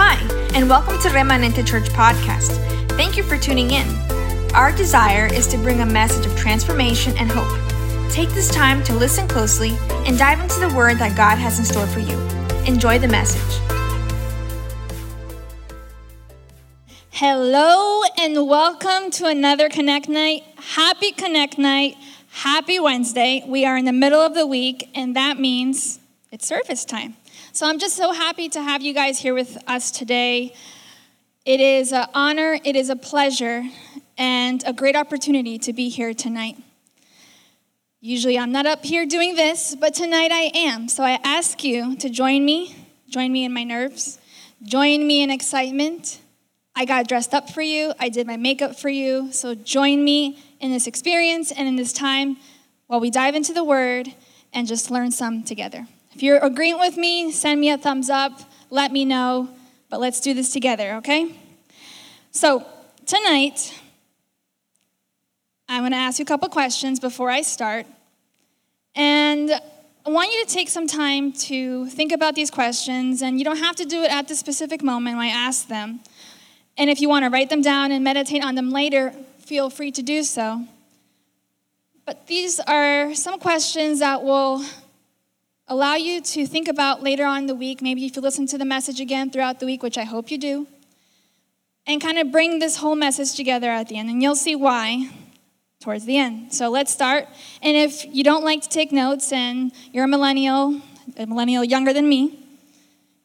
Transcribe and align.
Hi, 0.00 0.14
and 0.54 0.70
welcome 0.70 0.96
to 1.00 1.08
Remanente 1.08 1.66
Church 1.66 1.88
Podcast. 1.88 2.52
Thank 2.90 3.16
you 3.16 3.24
for 3.24 3.36
tuning 3.36 3.72
in. 3.72 3.84
Our 4.54 4.70
desire 4.70 5.26
is 5.26 5.48
to 5.48 5.58
bring 5.58 5.80
a 5.80 5.86
message 5.86 6.24
of 6.24 6.36
transformation 6.36 7.14
and 7.18 7.28
hope. 7.28 7.50
Take 8.08 8.28
this 8.28 8.48
time 8.48 8.84
to 8.84 8.94
listen 8.94 9.26
closely 9.26 9.76
and 10.06 10.16
dive 10.16 10.38
into 10.38 10.60
the 10.60 10.72
word 10.72 10.98
that 10.98 11.16
God 11.16 11.38
has 11.38 11.58
in 11.58 11.64
store 11.64 11.88
for 11.88 11.98
you. 11.98 12.16
Enjoy 12.64 13.00
the 13.00 13.08
message. 13.08 13.60
Hello 17.10 18.02
and 18.16 18.46
welcome 18.46 19.10
to 19.10 19.26
another 19.26 19.68
Connect 19.68 20.08
Night. 20.08 20.44
Happy 20.58 21.10
Connect 21.10 21.58
Night. 21.58 21.96
Happy 22.28 22.78
Wednesday. 22.78 23.42
We 23.44 23.66
are 23.66 23.76
in 23.76 23.84
the 23.84 23.92
middle 23.92 24.20
of 24.20 24.34
the 24.34 24.46
week, 24.46 24.90
and 24.94 25.16
that 25.16 25.40
means 25.40 25.98
it's 26.30 26.46
service 26.46 26.84
time. 26.84 27.16
So 27.58 27.66
I'm 27.66 27.80
just 27.80 27.96
so 27.96 28.12
happy 28.12 28.48
to 28.50 28.62
have 28.62 28.82
you 28.82 28.94
guys 28.94 29.18
here 29.18 29.34
with 29.34 29.58
us 29.66 29.90
today. 29.90 30.54
It 31.44 31.58
is 31.58 31.92
an 31.92 32.06
honor, 32.14 32.56
it 32.64 32.76
is 32.76 32.88
a 32.88 32.94
pleasure, 32.94 33.64
and 34.16 34.62
a 34.64 34.72
great 34.72 34.94
opportunity 34.94 35.58
to 35.58 35.72
be 35.72 35.88
here 35.88 36.14
tonight. 36.14 36.56
Usually 38.00 38.38
I'm 38.38 38.52
not 38.52 38.66
up 38.66 38.84
here 38.84 39.06
doing 39.06 39.34
this, 39.34 39.74
but 39.74 39.92
tonight 39.92 40.30
I 40.30 40.52
am. 40.54 40.86
So 40.88 41.02
I 41.02 41.18
ask 41.24 41.64
you 41.64 41.96
to 41.96 42.08
join 42.08 42.44
me, 42.44 42.76
join 43.08 43.32
me 43.32 43.44
in 43.44 43.52
my 43.52 43.64
nerves, 43.64 44.20
join 44.62 45.04
me 45.04 45.24
in 45.24 45.32
excitement. 45.32 46.20
I 46.76 46.84
got 46.84 47.08
dressed 47.08 47.34
up 47.34 47.50
for 47.50 47.60
you, 47.60 47.92
I 47.98 48.08
did 48.08 48.28
my 48.28 48.36
makeup 48.36 48.78
for 48.78 48.88
you. 48.88 49.32
So 49.32 49.56
join 49.56 50.04
me 50.04 50.38
in 50.60 50.70
this 50.70 50.86
experience 50.86 51.50
and 51.50 51.66
in 51.66 51.74
this 51.74 51.92
time 51.92 52.36
while 52.86 53.00
we 53.00 53.10
dive 53.10 53.34
into 53.34 53.52
the 53.52 53.64
word 53.64 54.14
and 54.52 54.68
just 54.68 54.92
learn 54.92 55.10
some 55.10 55.42
together. 55.42 55.88
If 56.14 56.22
you're 56.22 56.38
agreeing 56.38 56.78
with 56.78 56.96
me, 56.96 57.30
send 57.32 57.60
me 57.60 57.70
a 57.70 57.78
thumbs 57.78 58.10
up, 58.10 58.40
let 58.70 58.92
me 58.92 59.04
know, 59.04 59.48
but 59.90 60.00
let's 60.00 60.20
do 60.20 60.34
this 60.34 60.52
together, 60.52 60.94
okay? 60.96 61.34
So, 62.30 62.66
tonight, 63.06 63.78
I'm 65.68 65.82
going 65.82 65.92
to 65.92 65.98
ask 65.98 66.18
you 66.18 66.22
a 66.22 66.26
couple 66.26 66.48
questions 66.48 66.98
before 66.98 67.30
I 67.30 67.42
start. 67.42 67.86
And 68.94 69.50
I 69.50 70.10
want 70.10 70.32
you 70.32 70.44
to 70.44 70.50
take 70.50 70.68
some 70.70 70.86
time 70.86 71.32
to 71.32 71.86
think 71.86 72.12
about 72.12 72.34
these 72.34 72.50
questions, 72.50 73.20
and 73.20 73.38
you 73.38 73.44
don't 73.44 73.58
have 73.58 73.76
to 73.76 73.84
do 73.84 74.02
it 74.02 74.10
at 74.10 74.26
the 74.26 74.34
specific 74.34 74.82
moment 74.82 75.18
when 75.18 75.26
I 75.26 75.30
ask 75.30 75.68
them. 75.68 76.00
And 76.78 76.88
if 76.88 77.00
you 77.00 77.08
want 77.08 77.24
to 77.24 77.30
write 77.30 77.50
them 77.50 77.60
down 77.60 77.92
and 77.92 78.02
meditate 78.02 78.42
on 78.42 78.54
them 78.54 78.70
later, 78.70 79.12
feel 79.40 79.68
free 79.68 79.92
to 79.92 80.02
do 80.02 80.22
so. 80.22 80.64
But 82.06 82.26
these 82.26 82.58
are 82.60 83.14
some 83.14 83.38
questions 83.38 83.98
that 83.98 84.22
will 84.22 84.64
allow 85.68 85.94
you 85.94 86.20
to 86.20 86.46
think 86.46 86.66
about 86.66 87.02
later 87.02 87.24
on 87.24 87.40
in 87.40 87.46
the 87.46 87.54
week, 87.54 87.82
maybe 87.82 88.04
if 88.06 88.16
you 88.16 88.22
listen 88.22 88.46
to 88.46 88.58
the 88.58 88.64
message 88.64 89.00
again 89.00 89.30
throughout 89.30 89.60
the 89.60 89.66
week, 89.66 89.82
which 89.82 89.98
I 89.98 90.04
hope 90.04 90.30
you 90.30 90.38
do, 90.38 90.66
and 91.86 92.00
kind 92.00 92.18
of 92.18 92.32
bring 92.32 92.58
this 92.58 92.76
whole 92.76 92.96
message 92.96 93.34
together 93.34 93.70
at 93.70 93.88
the 93.88 93.98
end. 93.98 94.10
And 94.10 94.22
you'll 94.22 94.34
see 94.36 94.56
why 94.56 95.10
towards 95.80 96.04
the 96.04 96.16
end. 96.16 96.52
So 96.52 96.70
let's 96.70 96.92
start. 96.92 97.28
And 97.62 97.76
if 97.76 98.04
you 98.04 98.24
don't 98.24 98.44
like 98.44 98.62
to 98.62 98.68
take 98.68 98.92
notes 98.92 99.32
and 99.32 99.72
you're 99.92 100.04
a 100.04 100.08
millennial, 100.08 100.80
a 101.16 101.26
millennial 101.26 101.64
younger 101.64 101.92
than 101.92 102.08
me, 102.08 102.38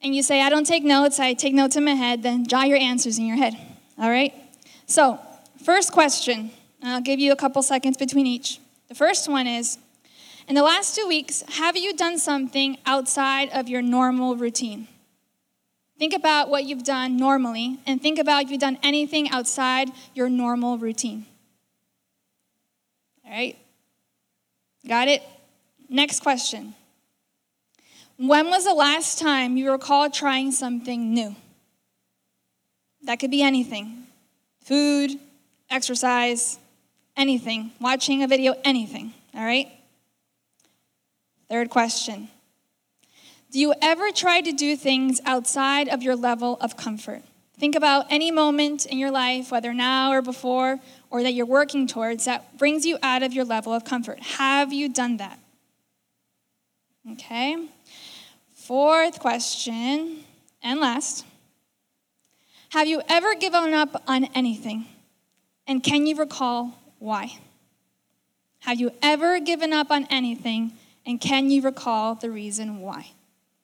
and 0.02 0.14
you 0.14 0.22
say, 0.22 0.42
I 0.42 0.50
don't 0.50 0.68
take 0.68 0.84
notes, 0.84 1.20
I 1.20 1.34
take 1.34 1.54
notes 1.54 1.76
in 1.76 1.86
my 1.86 1.92
head, 1.92 2.24
then 2.24 2.46
jot 2.46 2.68
your 2.68 2.78
answers 2.78 3.18
in 3.18 3.26
your 3.26 3.38
head. 3.38 3.56
All 3.98 4.10
right? 4.10 4.34
So, 4.86 5.20
first 5.64 5.94
question, 5.94 6.52
I'll 6.84 7.02
give 7.02 7.20
you 7.20 7.32
a 7.32 7.38
couple 7.38 7.64
seconds 7.64 7.96
between 7.96 8.28
each. 8.28 8.60
The 8.90 8.96
first 8.96 9.30
one 9.30 9.48
is 9.48 9.78
in 10.54 10.56
the 10.56 10.62
last 10.62 10.96
two 10.96 11.08
weeks, 11.08 11.44
have 11.54 11.76
you 11.76 11.96
done 11.96 12.20
something 12.20 12.78
outside 12.86 13.50
of 13.54 13.68
your 13.68 13.82
normal 13.82 14.36
routine? 14.36 14.88
Think 15.98 16.14
about 16.14 16.48
what 16.48 16.66
you've 16.66 16.84
done 16.84 17.18
normally 17.18 17.80
and 17.88 18.00
think 18.00 18.20
about 18.20 18.44
if 18.44 18.52
you've 18.52 18.62
done 18.62 18.78
anything 18.84 19.32
outside 19.32 19.90
your 20.14 20.30
normal 20.30 20.78
routine. 20.78 21.26
All 23.26 23.32
right? 23.32 23.58
Got 24.88 25.08
it? 25.08 25.24
Next 25.90 26.20
question. 26.20 26.76
When 28.18 28.52
was 28.52 28.64
the 28.64 28.76
last 28.76 29.18
time 29.18 29.58
you 29.58 29.72
recall 29.72 30.12
trying 30.12 30.52
something 30.52 31.16
new? 31.16 31.36
That 33.02 33.16
could 33.16 33.32
be 33.32 33.42
anything 33.42 34.06
food, 34.64 35.18
exercise, 35.72 36.60
anything, 37.18 37.72
watching 37.82 38.22
a 38.22 38.28
video, 38.28 38.54
anything. 38.64 39.16
All 39.34 39.44
right? 39.44 39.72
Third 41.54 41.70
question 41.70 42.30
Do 43.52 43.60
you 43.60 43.76
ever 43.80 44.10
try 44.10 44.42
to 44.42 44.52
do 44.52 44.76
things 44.76 45.22
outside 45.24 45.88
of 45.88 46.02
your 46.02 46.16
level 46.16 46.58
of 46.60 46.76
comfort? 46.76 47.22
Think 47.60 47.76
about 47.76 48.08
any 48.10 48.32
moment 48.32 48.88
in 48.88 48.98
your 48.98 49.12
life, 49.12 49.52
whether 49.52 49.72
now 49.72 50.14
or 50.14 50.24
before, 50.24 50.80
or 51.12 51.22
that 51.22 51.36
you're 51.36 51.46
working 51.46 51.86
towards, 51.86 52.26
that 52.26 52.58
brings 52.58 52.88
you 52.88 52.98
out 53.04 53.22
of 53.22 53.34
your 53.34 53.46
level 53.46 53.72
of 53.72 53.86
comfort. 53.86 54.20
Have 54.20 54.74
you 54.74 54.90
done 54.90 55.18
that? 55.18 55.38
Okay. 57.12 57.68
Fourth 58.56 59.20
question, 59.20 60.24
and 60.64 60.80
last 60.80 61.24
Have 62.70 62.88
you 62.88 63.04
ever 63.08 63.36
given 63.36 63.76
up 63.76 64.02
on 64.08 64.26
anything? 64.34 64.88
And 65.68 65.84
can 65.84 66.08
you 66.08 66.16
recall 66.16 66.80
why? 66.98 67.38
Have 68.62 68.80
you 68.80 68.92
ever 69.04 69.40
given 69.40 69.72
up 69.72 69.92
on 69.92 70.08
anything? 70.10 70.72
And 71.06 71.20
can 71.20 71.50
you 71.50 71.62
recall 71.62 72.16
the 72.16 72.30
reason 72.32 72.80
why? 72.80 73.12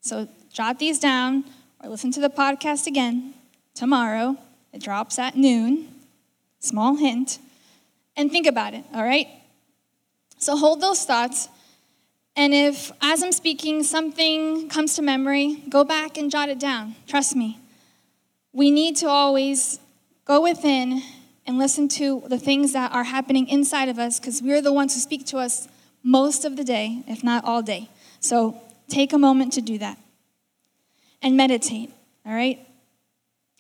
So 0.02 0.28
jot 0.52 0.80
these 0.80 1.00
down 1.00 1.46
or 1.84 1.90
listen 1.90 2.12
to 2.12 2.20
the 2.20 2.30
podcast 2.30 2.88
again 2.88 3.34
tomorrow. 3.74 4.38
It 4.74 4.82
drops 4.82 5.18
at 5.18 5.36
noon. 5.36 5.88
Small 6.60 6.96
hint. 6.96 7.40
And 8.18 8.30
think 8.30 8.46
about 8.46 8.74
it, 8.74 8.84
all 8.94 9.04
right? 9.04 9.28
So 10.38 10.58
hold 10.58 10.82
those 10.82 11.06
thoughts. 11.06 11.48
And 12.36 12.54
if, 12.54 12.92
as 13.02 13.24
I'm 13.24 13.32
speaking, 13.32 13.84
something 13.84 14.70
comes 14.70 14.96
to 14.96 15.02
memory, 15.02 15.64
go 15.70 15.84
back 15.84 16.18
and 16.18 16.30
jot 16.30 16.50
it 16.50 16.60
down. 16.60 16.96
Trust 17.08 17.36
me. 17.36 17.60
We 18.52 18.72
need 18.72 18.98
to 18.98 19.08
always 19.08 19.80
go 20.26 20.42
within 20.42 21.02
and 21.46 21.58
listen 21.58 21.88
to 21.90 22.24
the 22.28 22.38
things 22.38 22.74
that 22.74 22.92
are 22.92 23.06
happening 23.06 23.48
inside 23.48 23.90
of 23.90 23.98
us 23.98 24.20
because 24.20 24.42
we're 24.42 24.62
the 24.62 24.74
ones 24.74 24.94
who 24.94 25.00
speak 25.00 25.26
to 25.28 25.38
us 25.38 25.68
most 26.04 26.46
of 26.46 26.56
the 26.56 26.64
day, 26.64 27.04
if 27.08 27.24
not 27.24 27.44
all 27.46 27.62
day. 27.62 27.90
So 28.20 28.62
take 28.88 29.14
a 29.14 29.18
moment 29.18 29.54
to 29.54 29.62
do 29.62 29.78
that 29.78 29.98
and 31.22 31.36
meditate, 31.36 31.92
all 32.26 32.34
right? 32.34 32.66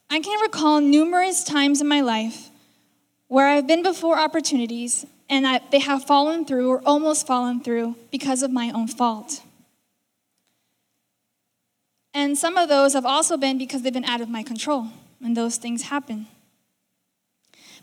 I 0.09 0.19
can 0.19 0.41
recall 0.41 0.81
numerous 0.81 1.43
times 1.43 1.81
in 1.81 1.87
my 1.87 2.01
life 2.01 2.49
where 3.27 3.47
I've 3.47 3.67
been 3.67 3.83
before 3.83 4.17
opportunities 4.17 5.05
and 5.29 5.45
I, 5.45 5.61
they 5.69 5.79
have 5.79 6.05
fallen 6.05 6.45
through 6.45 6.69
or 6.69 6.81
almost 6.85 7.27
fallen 7.27 7.61
through 7.61 7.95
because 8.11 8.41
of 8.41 8.51
my 8.51 8.71
own 8.71 8.87
fault. 8.87 9.41
And 12.13 12.37
some 12.37 12.57
of 12.57 12.69
those 12.69 12.93
have 12.93 13.05
also 13.05 13.37
been 13.37 13.57
because 13.57 13.83
they've 13.83 13.93
been 13.93 14.03
out 14.03 14.19
of 14.19 14.29
my 14.29 14.41
control, 14.41 14.87
and 15.23 15.37
those 15.37 15.57
things 15.57 15.83
happen. 15.83 16.25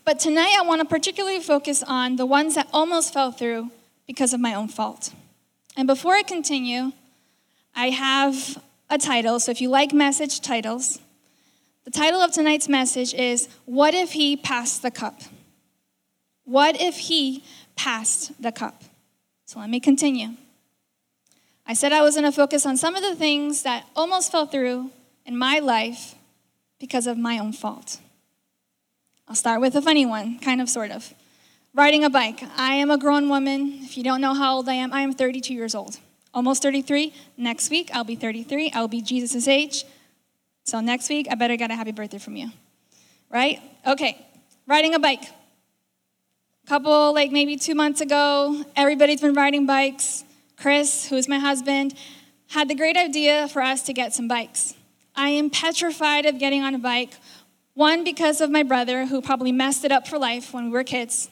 But 0.04 0.18
tonight 0.18 0.56
I 0.58 0.62
want 0.62 0.80
to 0.80 0.84
particularly 0.84 1.40
focus 1.40 1.82
on 1.82 2.16
the 2.16 2.26
ones 2.26 2.56
that 2.56 2.68
almost 2.72 3.12
fell 3.12 3.30
through 3.30 3.70
because 4.06 4.32
of 4.32 4.40
my 4.40 4.54
own 4.54 4.68
fault. 4.68 5.12
And 5.76 5.86
before 5.86 6.14
I 6.14 6.22
continue, 6.22 6.92
I 7.74 7.90
have 7.90 8.62
a 8.88 8.98
title. 8.98 9.38
So 9.40 9.50
if 9.50 9.60
you 9.60 9.68
like 9.68 9.92
message 9.92 10.40
titles, 10.40 11.00
the 11.84 11.90
title 11.90 12.20
of 12.20 12.32
tonight's 12.32 12.68
message 12.68 13.14
is 13.14 13.48
What 13.64 13.94
If 13.94 14.12
He 14.12 14.36
Passed 14.36 14.82
the 14.82 14.90
Cup? 14.90 15.20
What 16.44 16.80
if 16.80 16.96
He 16.96 17.44
passed 17.74 18.40
the 18.40 18.52
cup? 18.52 18.82
So 19.44 19.60
let 19.60 19.70
me 19.70 19.80
continue. 19.80 20.30
I 21.66 21.74
said 21.74 21.92
I 21.92 22.02
was 22.02 22.14
going 22.14 22.24
to 22.24 22.32
focus 22.32 22.64
on 22.64 22.76
some 22.76 22.94
of 22.94 23.02
the 23.02 23.14
things 23.14 23.62
that 23.62 23.84
almost 23.94 24.30
fell 24.30 24.46
through 24.46 24.90
in 25.24 25.36
my 25.36 25.58
life 25.58 26.14
because 26.78 27.06
of 27.06 27.18
my 27.18 27.38
own 27.38 27.52
fault. 27.52 27.98
I'll 29.28 29.34
start 29.34 29.60
with 29.60 29.74
a 29.74 29.82
funny 29.82 30.06
one, 30.06 30.38
kind 30.38 30.60
of, 30.60 30.68
sort 30.68 30.92
of 30.92 31.12
riding 31.76 32.04
a 32.04 32.10
bike. 32.10 32.42
I 32.56 32.74
am 32.74 32.90
a 32.90 32.96
grown 32.96 33.28
woman. 33.28 33.80
If 33.82 33.98
you 33.98 34.02
don't 34.02 34.22
know 34.22 34.32
how 34.32 34.56
old 34.56 34.68
I 34.68 34.72
am, 34.74 34.92
I 34.92 35.02
am 35.02 35.12
32 35.12 35.52
years 35.52 35.74
old. 35.74 35.98
Almost 36.32 36.62
33. 36.62 37.12
Next 37.36 37.70
week, 37.70 37.90
I'll 37.92 38.02
be 38.02 38.16
33. 38.16 38.72
I'll 38.74 38.88
be 38.88 39.02
Jesus' 39.02 39.46
age. 39.46 39.84
So 40.64 40.80
next 40.80 41.08
week, 41.10 41.28
I 41.30 41.34
better 41.34 41.56
get 41.56 41.70
a 41.70 41.74
happy 41.74 41.92
birthday 41.92 42.18
from 42.18 42.36
you. 42.36 42.50
Right? 43.30 43.60
Okay. 43.86 44.26
Riding 44.66 44.94
a 44.94 44.98
bike. 44.98 45.22
Couple, 46.66 47.14
like 47.14 47.30
maybe 47.30 47.56
two 47.56 47.74
months 47.74 48.00
ago, 48.00 48.64
everybody's 48.74 49.20
been 49.20 49.34
riding 49.34 49.66
bikes. 49.66 50.24
Chris, 50.56 51.08
who 51.08 51.16
is 51.16 51.28
my 51.28 51.38
husband, 51.38 51.94
had 52.48 52.68
the 52.68 52.74
great 52.74 52.96
idea 52.96 53.48
for 53.48 53.60
us 53.60 53.82
to 53.82 53.92
get 53.92 54.14
some 54.14 54.26
bikes. 54.26 54.74
I 55.14 55.28
am 55.28 55.50
petrified 55.50 56.24
of 56.26 56.38
getting 56.38 56.62
on 56.62 56.74
a 56.74 56.78
bike. 56.78 57.10
One, 57.74 58.02
because 58.02 58.40
of 58.40 58.50
my 58.50 58.62
brother, 58.62 59.06
who 59.06 59.20
probably 59.20 59.52
messed 59.52 59.84
it 59.84 59.92
up 59.92 60.08
for 60.08 60.18
life 60.18 60.54
when 60.54 60.64
we 60.64 60.70
were 60.70 60.82
kids. 60.82 61.28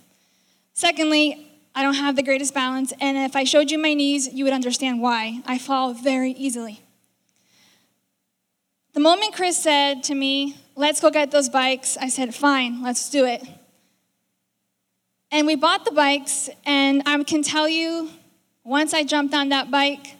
Secondly, 0.74 1.46
I 1.72 1.82
don't 1.82 1.94
have 1.94 2.16
the 2.16 2.22
greatest 2.22 2.52
balance, 2.52 2.92
and 3.00 3.16
if 3.16 3.36
I 3.36 3.44
showed 3.44 3.70
you 3.70 3.78
my 3.78 3.94
knees, 3.94 4.28
you 4.32 4.44
would 4.44 4.52
understand 4.52 5.00
why. 5.00 5.40
I 5.46 5.56
fall 5.56 5.94
very 5.94 6.32
easily. 6.32 6.82
The 8.92 9.00
moment 9.00 9.34
Chris 9.34 9.56
said 9.56 10.02
to 10.04 10.14
me, 10.14 10.56
Let's 10.76 11.00
go 11.00 11.10
get 11.10 11.30
those 11.30 11.48
bikes, 11.48 11.96
I 11.96 12.08
said, 12.08 12.34
Fine, 12.34 12.82
let's 12.82 13.08
do 13.08 13.24
it. 13.24 13.42
And 15.30 15.46
we 15.46 15.54
bought 15.54 15.84
the 15.84 15.92
bikes, 15.92 16.50
and 16.66 17.02
I 17.06 17.22
can 17.22 17.42
tell 17.42 17.68
you, 17.68 18.10
once 18.64 18.92
I 18.92 19.04
jumped 19.04 19.34
on 19.34 19.50
that 19.50 19.70
bike, 19.70 20.16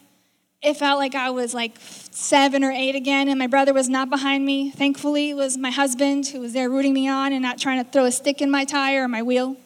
it 0.61 0.75
felt 0.75 0.99
like 0.99 1.15
I 1.15 1.31
was 1.31 1.53
like 1.53 1.77
seven 1.79 2.63
or 2.63 2.71
eight 2.71 2.95
again, 2.95 3.27
and 3.27 3.37
my 3.37 3.47
brother 3.47 3.73
was 3.73 3.89
not 3.89 4.09
behind 4.09 4.45
me. 4.45 4.71
Thankfully, 4.71 5.31
it 5.31 5.35
was 5.35 5.57
my 5.57 5.71
husband 5.71 6.27
who 6.27 6.39
was 6.39 6.53
there 6.53 6.69
rooting 6.69 6.93
me 6.93 7.09
on 7.09 7.33
and 7.33 7.41
not 7.41 7.59
trying 7.59 7.83
to 7.83 7.89
throw 7.89 8.05
a 8.05 8.11
stick 8.11 8.41
in 8.41 8.49
my 8.49 8.63
tire 8.63 9.03
or 9.03 9.07
my 9.09 9.21
wheel. 9.21 9.57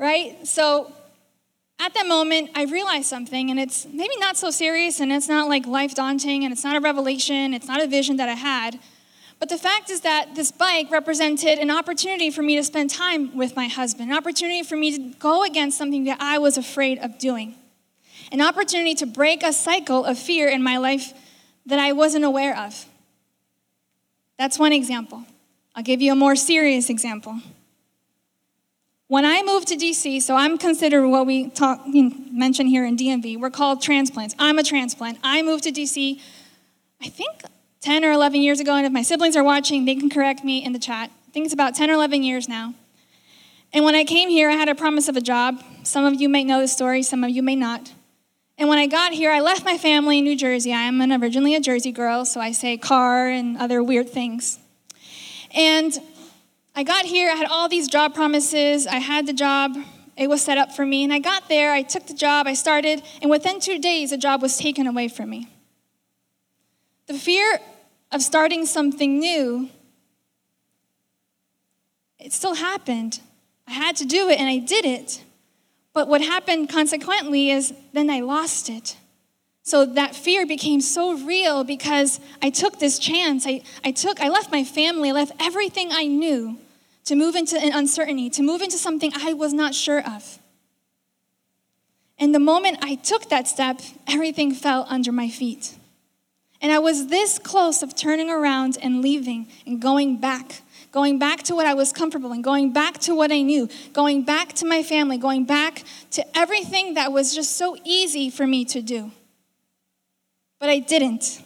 Right? 0.00 0.48
So 0.48 0.90
at 1.78 1.92
that 1.92 2.06
moment, 2.06 2.50
I 2.54 2.64
realized 2.64 3.04
something, 3.04 3.50
and 3.50 3.60
it's 3.60 3.84
maybe 3.84 4.16
not 4.16 4.38
so 4.38 4.50
serious, 4.50 4.98
and 4.98 5.12
it's 5.12 5.28
not 5.28 5.46
like 5.46 5.66
life 5.66 5.94
daunting, 5.94 6.42
and 6.42 6.52
it's 6.52 6.64
not 6.64 6.74
a 6.74 6.80
revelation, 6.80 7.52
it's 7.52 7.68
not 7.68 7.82
a 7.82 7.86
vision 7.86 8.16
that 8.16 8.28
I 8.28 8.34
had. 8.34 8.80
But 9.38 9.50
the 9.50 9.58
fact 9.58 9.90
is 9.90 10.00
that 10.00 10.34
this 10.34 10.52
bike 10.52 10.90
represented 10.90 11.58
an 11.58 11.70
opportunity 11.70 12.30
for 12.30 12.40
me 12.40 12.56
to 12.56 12.64
spend 12.64 12.88
time 12.88 13.36
with 13.36 13.54
my 13.56 13.68
husband, 13.68 14.10
an 14.10 14.16
opportunity 14.16 14.62
for 14.62 14.74
me 14.74 14.96
to 14.96 15.18
go 15.18 15.44
against 15.44 15.76
something 15.76 16.04
that 16.04 16.16
I 16.18 16.38
was 16.38 16.56
afraid 16.56 16.98
of 17.00 17.18
doing, 17.18 17.54
an 18.32 18.40
opportunity 18.40 18.94
to 18.94 19.06
break 19.06 19.42
a 19.42 19.52
cycle 19.52 20.06
of 20.06 20.18
fear 20.18 20.48
in 20.48 20.62
my 20.62 20.78
life 20.78 21.12
that 21.66 21.78
I 21.78 21.92
wasn't 21.92 22.24
aware 22.24 22.56
of. 22.56 22.86
That's 24.38 24.58
one 24.58 24.72
example. 24.72 25.24
I'll 25.74 25.82
give 25.82 26.00
you 26.00 26.12
a 26.12 26.16
more 26.16 26.36
serious 26.36 26.88
example. 26.88 27.40
When 29.10 29.24
I 29.24 29.42
moved 29.42 29.66
to 29.66 29.74
DC, 29.74 30.22
so 30.22 30.36
I'm 30.36 30.56
considered 30.56 31.04
what 31.08 31.26
we 31.26 31.50
talk, 31.50 31.84
mention 31.84 32.68
here 32.68 32.84
in 32.84 32.96
DMV, 32.96 33.40
we're 33.40 33.50
called 33.50 33.82
transplants. 33.82 34.36
I'm 34.38 34.56
a 34.56 34.62
transplant. 34.62 35.18
I 35.24 35.42
moved 35.42 35.64
to 35.64 35.72
DC, 35.72 36.20
I 37.02 37.08
think 37.08 37.42
10 37.80 38.04
or 38.04 38.12
11 38.12 38.40
years 38.40 38.60
ago, 38.60 38.72
and 38.76 38.86
if 38.86 38.92
my 38.92 39.02
siblings 39.02 39.34
are 39.34 39.42
watching, 39.42 39.84
they 39.84 39.96
can 39.96 40.10
correct 40.10 40.44
me 40.44 40.64
in 40.64 40.72
the 40.72 40.78
chat. 40.78 41.10
I 41.26 41.30
think 41.32 41.44
it's 41.44 41.52
about 41.52 41.74
10 41.74 41.90
or 41.90 41.94
11 41.94 42.22
years 42.22 42.48
now. 42.48 42.74
And 43.72 43.84
when 43.84 43.96
I 43.96 44.04
came 44.04 44.28
here, 44.28 44.48
I 44.48 44.52
had 44.52 44.68
a 44.68 44.76
promise 44.76 45.08
of 45.08 45.16
a 45.16 45.20
job. 45.20 45.60
Some 45.82 46.04
of 46.04 46.20
you 46.20 46.28
may 46.28 46.44
know 46.44 46.60
the 46.60 46.68
story, 46.68 47.02
some 47.02 47.24
of 47.24 47.30
you 47.30 47.42
may 47.42 47.56
not. 47.56 47.92
And 48.58 48.68
when 48.68 48.78
I 48.78 48.86
got 48.86 49.12
here, 49.12 49.32
I 49.32 49.40
left 49.40 49.64
my 49.64 49.76
family 49.76 50.18
in 50.18 50.24
New 50.24 50.36
Jersey. 50.36 50.72
I 50.72 50.82
am 50.82 51.02
originally 51.20 51.56
a 51.56 51.60
Jersey 51.60 51.90
girl, 51.90 52.24
so 52.24 52.40
I 52.40 52.52
say 52.52 52.76
car 52.76 53.28
and 53.28 53.58
other 53.58 53.82
weird 53.82 54.08
things. 54.08 54.60
And 55.52 55.98
I 56.74 56.82
got 56.82 57.04
here, 57.04 57.30
I 57.30 57.34
had 57.34 57.48
all 57.48 57.68
these 57.68 57.88
job 57.88 58.14
promises, 58.14 58.86
I 58.86 58.96
had 58.96 59.26
the 59.26 59.32
job, 59.32 59.76
it 60.16 60.28
was 60.28 60.42
set 60.42 60.58
up 60.58 60.72
for 60.72 60.86
me, 60.86 61.02
and 61.02 61.12
I 61.12 61.18
got 61.18 61.48
there, 61.48 61.72
I 61.72 61.82
took 61.82 62.06
the 62.06 62.14
job, 62.14 62.46
I 62.46 62.54
started, 62.54 63.02
and 63.20 63.30
within 63.30 63.60
two 63.60 63.78
days, 63.78 64.10
the 64.10 64.16
job 64.16 64.42
was 64.42 64.56
taken 64.56 64.86
away 64.86 65.08
from 65.08 65.30
me. 65.30 65.48
The 67.06 67.14
fear 67.14 67.58
of 68.12 68.22
starting 68.22 68.66
something 68.66 69.18
new, 69.18 69.68
it 72.18 72.32
still 72.32 72.54
happened. 72.54 73.20
I 73.66 73.72
had 73.72 73.96
to 73.96 74.04
do 74.04 74.28
it, 74.28 74.38
and 74.38 74.48
I 74.48 74.58
did 74.58 74.84
it. 74.84 75.24
But 75.92 76.06
what 76.06 76.20
happened 76.20 76.68
consequently 76.68 77.50
is 77.50 77.72
then 77.92 78.10
I 78.10 78.20
lost 78.20 78.68
it. 78.68 78.96
So 79.62 79.84
that 79.84 80.16
fear 80.16 80.46
became 80.46 80.80
so 80.80 81.18
real 81.24 81.64
because 81.64 82.18
I 82.42 82.50
took 82.50 82.78
this 82.78 82.98
chance. 82.98 83.46
I, 83.46 83.62
I 83.84 83.92
took, 83.92 84.20
I 84.20 84.28
left 84.28 84.50
my 84.50 84.64
family, 84.64 85.10
I 85.10 85.12
left 85.12 85.32
everything 85.40 85.90
I 85.92 86.06
knew 86.06 86.58
to 87.04 87.14
move 87.14 87.34
into 87.34 87.58
an 87.58 87.72
uncertainty, 87.72 88.30
to 88.30 88.42
move 88.42 88.62
into 88.62 88.78
something 88.78 89.12
I 89.14 89.32
was 89.32 89.52
not 89.52 89.74
sure 89.74 90.00
of. 90.00 90.38
And 92.18 92.34
the 92.34 92.38
moment 92.38 92.78
I 92.82 92.96
took 92.96 93.30
that 93.30 93.48
step, 93.48 93.80
everything 94.06 94.52
fell 94.52 94.86
under 94.88 95.10
my 95.10 95.28
feet. 95.28 95.76
And 96.60 96.70
I 96.70 96.78
was 96.78 97.06
this 97.06 97.38
close 97.38 97.82
of 97.82 97.96
turning 97.96 98.28
around 98.28 98.76
and 98.82 99.00
leaving 99.00 99.48
and 99.66 99.80
going 99.80 100.18
back, 100.18 100.60
going 100.92 101.18
back 101.18 101.42
to 101.44 101.54
what 101.54 101.66
I 101.66 101.72
was 101.72 101.92
comfortable 101.92 102.32
in, 102.32 102.42
going 102.42 102.72
back 102.72 102.98
to 102.98 103.14
what 103.14 103.32
I 103.32 103.40
knew, 103.40 103.68
going 103.94 104.22
back 104.22 104.52
to 104.54 104.66
my 104.66 104.82
family, 104.82 105.16
going 105.16 105.46
back 105.46 105.84
to 106.10 106.36
everything 106.36 106.94
that 106.94 107.12
was 107.12 107.34
just 107.34 107.56
so 107.56 107.78
easy 107.84 108.28
for 108.28 108.46
me 108.46 108.66
to 108.66 108.82
do. 108.82 109.10
But 110.60 110.68
I 110.68 110.78
didn't. 110.78 111.42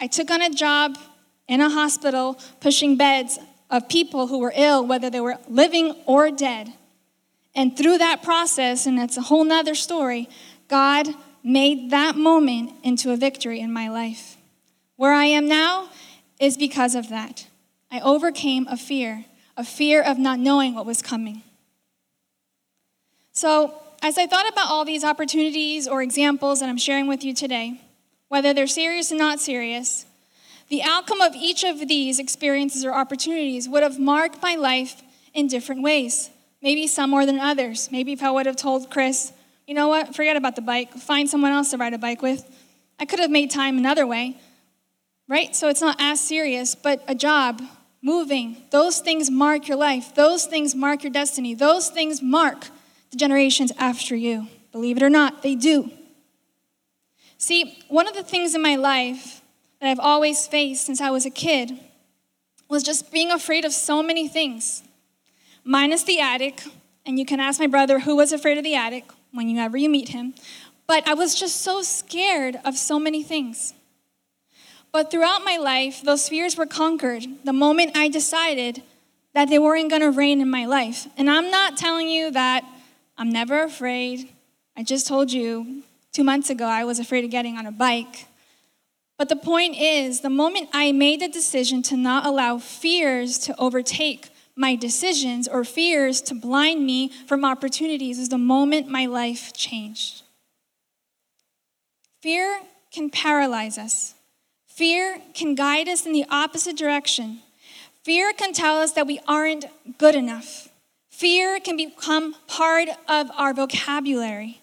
I 0.00 0.08
took 0.08 0.30
on 0.30 0.42
a 0.42 0.50
job 0.50 0.98
in 1.46 1.60
a 1.60 1.68
hospital 1.68 2.40
pushing 2.60 2.96
beds 2.96 3.38
of 3.70 3.88
people 3.88 4.26
who 4.26 4.38
were 4.38 4.52
ill, 4.56 4.84
whether 4.84 5.08
they 5.10 5.20
were 5.20 5.38
living 5.48 5.94
or 6.06 6.30
dead. 6.30 6.72
And 7.54 7.76
through 7.76 7.98
that 7.98 8.22
process, 8.22 8.86
and 8.86 8.98
it's 8.98 9.16
a 9.16 9.22
whole 9.22 9.44
nother 9.44 9.74
story, 9.74 10.28
God 10.68 11.08
made 11.44 11.90
that 11.90 12.16
moment 12.16 12.72
into 12.82 13.12
a 13.12 13.16
victory 13.16 13.60
in 13.60 13.72
my 13.72 13.88
life. 13.88 14.36
Where 14.96 15.12
I 15.12 15.26
am 15.26 15.46
now 15.46 15.90
is 16.40 16.56
because 16.56 16.94
of 16.94 17.08
that. 17.10 17.46
I 17.90 18.00
overcame 18.00 18.66
a 18.68 18.76
fear, 18.76 19.26
a 19.56 19.64
fear 19.64 20.02
of 20.02 20.18
not 20.18 20.38
knowing 20.38 20.74
what 20.74 20.86
was 20.86 21.02
coming. 21.02 21.42
So, 23.32 23.74
as 24.02 24.18
I 24.18 24.26
thought 24.26 24.48
about 24.48 24.68
all 24.68 24.84
these 24.84 25.04
opportunities 25.04 25.86
or 25.86 26.02
examples 26.02 26.58
that 26.60 26.68
I'm 26.68 26.76
sharing 26.76 27.06
with 27.06 27.22
you 27.22 27.32
today, 27.32 27.80
whether 28.28 28.52
they're 28.52 28.66
serious 28.66 29.12
or 29.12 29.16
not 29.16 29.38
serious, 29.38 30.06
the 30.68 30.82
outcome 30.82 31.20
of 31.20 31.36
each 31.36 31.62
of 31.62 31.86
these 31.86 32.18
experiences 32.18 32.84
or 32.84 32.92
opportunities 32.92 33.68
would 33.68 33.84
have 33.84 34.00
marked 34.00 34.42
my 34.42 34.56
life 34.56 35.02
in 35.32 35.46
different 35.46 35.82
ways. 35.82 36.30
Maybe 36.60 36.88
some 36.88 37.10
more 37.10 37.24
than 37.24 37.38
others. 37.38 37.90
Maybe 37.92 38.12
if 38.12 38.22
I 38.22 38.30
would 38.30 38.46
have 38.46 38.56
told 38.56 38.90
Chris, 38.90 39.32
you 39.68 39.74
know 39.74 39.88
what, 39.88 40.16
forget 40.16 40.36
about 40.36 40.56
the 40.56 40.62
bike, 40.62 40.92
find 40.94 41.30
someone 41.30 41.52
else 41.52 41.70
to 41.70 41.76
ride 41.76 41.94
a 41.94 41.98
bike 41.98 42.22
with, 42.22 42.44
I 42.98 43.04
could 43.04 43.20
have 43.20 43.30
made 43.30 43.50
time 43.50 43.78
another 43.78 44.06
way, 44.06 44.36
right? 45.28 45.54
So 45.54 45.68
it's 45.68 45.80
not 45.80 45.96
as 46.00 46.20
serious, 46.20 46.74
but 46.74 47.04
a 47.06 47.14
job, 47.14 47.62
moving, 48.02 48.56
those 48.70 48.98
things 49.00 49.30
mark 49.30 49.68
your 49.68 49.76
life. 49.76 50.14
Those 50.14 50.46
things 50.46 50.74
mark 50.74 51.04
your 51.04 51.12
destiny. 51.12 51.54
Those 51.54 51.88
things 51.88 52.20
mark 52.20 52.66
the 53.12 53.18
generations 53.18 53.70
after 53.78 54.16
you. 54.16 54.48
Believe 54.72 54.96
it 54.96 55.02
or 55.02 55.10
not, 55.10 55.42
they 55.42 55.54
do. 55.54 55.90
See, 57.38 57.78
one 57.88 58.08
of 58.08 58.14
the 58.14 58.22
things 58.22 58.54
in 58.54 58.62
my 58.62 58.76
life 58.76 59.42
that 59.80 59.88
I've 59.88 60.00
always 60.00 60.46
faced 60.46 60.86
since 60.86 61.00
I 61.00 61.10
was 61.10 61.26
a 61.26 61.30
kid 61.30 61.78
was 62.68 62.82
just 62.82 63.12
being 63.12 63.30
afraid 63.30 63.64
of 63.64 63.72
so 63.72 64.02
many 64.02 64.26
things, 64.28 64.82
minus 65.62 66.04
the 66.04 66.20
attic. 66.20 66.62
And 67.04 67.18
you 67.18 67.26
can 67.26 67.40
ask 67.40 67.60
my 67.60 67.66
brother 67.66 68.00
who 68.00 68.16
was 68.16 68.32
afraid 68.32 68.58
of 68.58 68.64
the 68.64 68.74
attic 68.74 69.04
whenever 69.32 69.76
you 69.76 69.90
meet 69.90 70.08
him. 70.08 70.34
But 70.86 71.06
I 71.06 71.14
was 71.14 71.34
just 71.34 71.60
so 71.60 71.82
scared 71.82 72.58
of 72.64 72.76
so 72.76 72.98
many 72.98 73.22
things. 73.22 73.74
But 74.92 75.10
throughout 75.10 75.44
my 75.44 75.56
life, 75.56 76.02
those 76.02 76.28
fears 76.28 76.56
were 76.56 76.66
conquered 76.66 77.24
the 77.44 77.52
moment 77.52 77.96
I 77.96 78.08
decided 78.08 78.82
that 79.34 79.48
they 79.48 79.58
weren't 79.58 79.90
going 79.90 80.02
to 80.02 80.10
reign 80.10 80.40
in 80.40 80.50
my 80.50 80.66
life. 80.66 81.06
And 81.16 81.30
I'm 81.30 81.50
not 81.50 81.76
telling 81.76 82.08
you 82.08 82.30
that 82.30 82.64
I'm 83.16 83.30
never 83.30 83.62
afraid. 83.62 84.30
I 84.76 84.82
just 84.82 85.06
told 85.06 85.32
you 85.32 85.82
two 86.12 86.24
months 86.24 86.50
ago 86.50 86.66
I 86.66 86.84
was 86.84 86.98
afraid 86.98 87.24
of 87.24 87.30
getting 87.30 87.56
on 87.56 87.66
a 87.66 87.72
bike. 87.72 88.26
But 89.18 89.28
the 89.28 89.36
point 89.36 89.76
is, 89.76 90.20
the 90.20 90.30
moment 90.30 90.68
I 90.72 90.92
made 90.92 91.20
the 91.20 91.28
decision 91.28 91.82
to 91.84 91.96
not 91.96 92.26
allow 92.26 92.58
fears 92.58 93.38
to 93.38 93.58
overtake 93.58 94.30
my 94.56 94.74
decisions 94.74 95.46
or 95.46 95.64
fears 95.64 96.20
to 96.22 96.34
blind 96.34 96.84
me 96.84 97.10
from 97.26 97.44
opportunities 97.44 98.18
is 98.18 98.28
the 98.28 98.38
moment 98.38 98.88
my 98.88 99.06
life 99.06 99.52
changed. 99.52 100.22
Fear 102.20 102.62
can 102.92 103.10
paralyze 103.10 103.78
us. 103.78 104.14
Fear 104.66 105.20
can 105.34 105.54
guide 105.54 105.88
us 105.88 106.06
in 106.06 106.12
the 106.12 106.24
opposite 106.30 106.76
direction. 106.76 107.40
Fear 108.04 108.32
can 108.32 108.52
tell 108.52 108.78
us 108.78 108.92
that 108.92 109.06
we 109.06 109.20
aren't 109.28 109.66
good 109.98 110.14
enough. 110.14 110.68
Fear 111.22 111.60
can 111.60 111.76
become 111.76 112.34
part 112.48 112.88
of 113.06 113.30
our 113.36 113.54
vocabulary. 113.54 114.60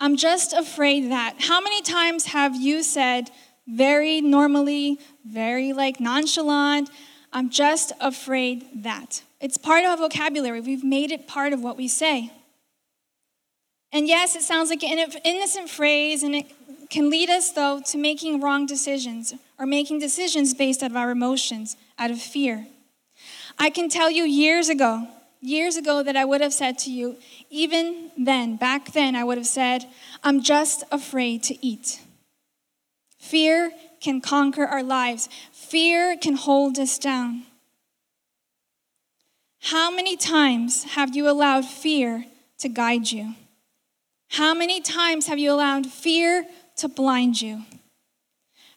I'm 0.00 0.16
just 0.16 0.52
afraid 0.52 1.12
that. 1.12 1.36
How 1.38 1.60
many 1.60 1.80
times 1.80 2.24
have 2.24 2.56
you 2.56 2.82
said, 2.82 3.30
very 3.68 4.20
normally, 4.20 4.98
very 5.24 5.72
like 5.72 6.00
nonchalant, 6.00 6.90
I'm 7.32 7.50
just 7.50 7.92
afraid 8.00 8.82
that? 8.82 9.22
It's 9.40 9.56
part 9.56 9.84
of 9.84 9.90
our 9.90 9.96
vocabulary. 9.96 10.60
We've 10.60 10.82
made 10.82 11.12
it 11.12 11.28
part 11.28 11.52
of 11.52 11.62
what 11.62 11.76
we 11.76 11.86
say. 11.86 12.32
And 13.92 14.08
yes, 14.08 14.34
it 14.34 14.42
sounds 14.42 14.70
like 14.70 14.82
an 14.82 14.98
innocent 15.24 15.70
phrase, 15.70 16.24
and 16.24 16.34
it 16.34 16.46
can 16.90 17.10
lead 17.10 17.30
us, 17.30 17.52
though, 17.52 17.80
to 17.80 17.96
making 17.96 18.40
wrong 18.40 18.66
decisions 18.66 19.34
or 19.56 19.66
making 19.66 20.00
decisions 20.00 20.52
based 20.52 20.82
out 20.82 20.90
of 20.90 20.96
our 20.96 21.12
emotions, 21.12 21.76
out 21.96 22.10
of 22.10 22.20
fear. 22.20 22.66
I 23.56 23.70
can 23.70 23.88
tell 23.88 24.10
you 24.10 24.24
years 24.24 24.68
ago, 24.68 25.06
years 25.40 25.76
ago 25.76 26.02
that 26.02 26.16
I 26.16 26.24
would 26.24 26.40
have 26.40 26.52
said 26.52 26.78
to 26.80 26.90
you, 26.90 27.16
even 27.48 28.10
then, 28.16 28.56
back 28.56 28.92
then, 28.92 29.16
I 29.16 29.24
would 29.24 29.38
have 29.38 29.46
said, 29.46 29.86
I'm 30.22 30.42
just 30.42 30.84
afraid 30.92 31.42
to 31.44 31.66
eat. 31.66 32.00
Fear 33.18 33.72
can 34.00 34.20
conquer 34.20 34.64
our 34.64 34.82
lives, 34.82 35.28
fear 35.52 36.16
can 36.16 36.34
hold 36.34 36.78
us 36.78 36.98
down. 36.98 37.44
How 39.62 39.90
many 39.90 40.16
times 40.16 40.84
have 40.84 41.14
you 41.14 41.28
allowed 41.28 41.66
fear 41.66 42.24
to 42.58 42.68
guide 42.68 43.10
you? 43.10 43.34
How 44.30 44.54
many 44.54 44.80
times 44.80 45.26
have 45.26 45.38
you 45.38 45.52
allowed 45.52 45.86
fear 45.86 46.46
to 46.76 46.88
blind 46.88 47.42
you? 47.42 47.62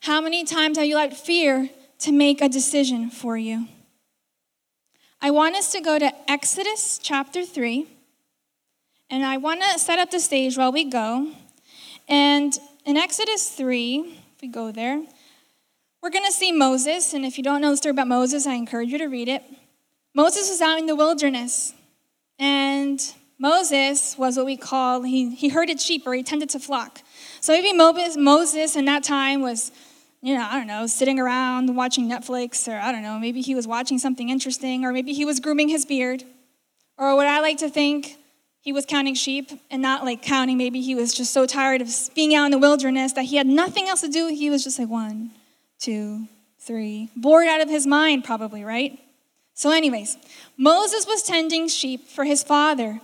How 0.01 0.19
many 0.19 0.43
times 0.43 0.77
have 0.77 0.87
you 0.87 0.97
allowed 0.97 1.15
fear 1.15 1.69
to 1.99 2.11
make 2.11 2.41
a 2.41 2.49
decision 2.49 3.09
for 3.09 3.37
you? 3.37 3.67
I 5.25 5.31
want 5.31 5.55
us 5.55 5.71
to 5.71 5.79
go 5.79 5.97
to 5.97 6.11
Exodus 6.29 6.99
chapter 7.01 7.45
3, 7.45 7.87
and 9.09 9.23
I 9.23 9.37
want 9.37 9.61
to 9.61 9.79
set 9.79 9.97
up 9.97 10.11
the 10.11 10.19
stage 10.19 10.57
while 10.57 10.73
we 10.73 10.83
go. 10.83 11.31
And 12.09 12.53
in 12.85 12.97
Exodus 12.97 13.47
3, 13.47 13.99
if 14.35 14.41
we 14.41 14.49
go 14.49 14.73
there, 14.73 15.01
we're 16.01 16.09
going 16.09 16.25
to 16.25 16.31
see 16.33 16.51
Moses. 16.51 17.13
And 17.13 17.23
if 17.23 17.37
you 17.37 17.43
don't 17.45 17.61
know 17.61 17.71
the 17.71 17.77
story 17.77 17.91
about 17.91 18.09
Moses, 18.09 18.45
I 18.45 18.55
encourage 18.55 18.89
you 18.89 18.97
to 18.97 19.05
read 19.05 19.29
it. 19.29 19.43
Moses 20.13 20.49
was 20.49 20.59
out 20.59 20.77
in 20.77 20.87
the 20.87 20.95
wilderness, 20.95 21.73
and 22.37 23.01
Moses 23.39 24.17
was 24.17 24.35
what 24.35 24.45
we 24.45 24.57
call, 24.57 25.03
he, 25.03 25.33
he 25.33 25.47
herded 25.47 25.79
sheep 25.79 26.05
or 26.05 26.13
he 26.15 26.23
tended 26.23 26.49
to 26.49 26.59
flock. 26.59 26.99
So 27.39 27.53
maybe 27.53 27.71
Moses 27.71 28.75
in 28.75 28.83
that 28.85 29.03
time 29.03 29.41
was 29.41 29.71
you 30.23 30.33
know, 30.35 30.47
I 30.49 30.57
don't 30.57 30.67
know, 30.67 30.87
sitting 30.87 31.19
around 31.19 31.75
watching 31.75 32.09
Netflix, 32.09 32.71
or 32.71 32.79
I 32.79 32.93
don't 32.93 33.03
know, 33.03 33.19
maybe 33.19 33.41
he 33.41 33.55
was 33.55 33.67
watching 33.67 33.99
something 33.99 34.29
interesting, 34.29 34.85
or 34.85 34.93
maybe 34.93 35.11
he 35.11 35.25
was 35.25 35.41
grooming 35.41 35.67
his 35.67 35.85
beard. 35.85 36.23
Or 36.97 37.13
what 37.17 37.27
I 37.27 37.41
like 37.41 37.57
to 37.57 37.69
think, 37.69 38.15
he 38.61 38.71
was 38.71 38.85
counting 38.85 39.15
sheep 39.15 39.51
and 39.69 39.81
not 39.81 40.05
like 40.05 40.21
counting. 40.21 40.57
Maybe 40.57 40.79
he 40.79 40.95
was 40.95 41.13
just 41.13 41.33
so 41.33 41.45
tired 41.45 41.81
of 41.81 41.89
being 42.15 42.33
out 42.33 42.45
in 42.45 42.51
the 42.51 42.57
wilderness 42.57 43.11
that 43.13 43.25
he 43.25 43.35
had 43.35 43.45
nothing 43.45 43.89
else 43.89 43.99
to 43.99 44.07
do. 44.07 44.27
He 44.27 44.49
was 44.49 44.63
just 44.63 44.79
like 44.79 44.87
one, 44.87 45.31
two, 45.77 46.29
three, 46.57 47.09
bored 47.17 47.47
out 47.47 47.59
of 47.59 47.67
his 47.67 47.85
mind, 47.85 48.23
probably, 48.23 48.63
right? 48.63 48.97
So, 49.53 49.71
anyways, 49.71 50.15
Moses 50.55 51.05
was 51.05 51.23
tending 51.23 51.67
sheep 51.67 52.07
for 52.07 52.23
his 52.23 52.43
father. 52.43 53.01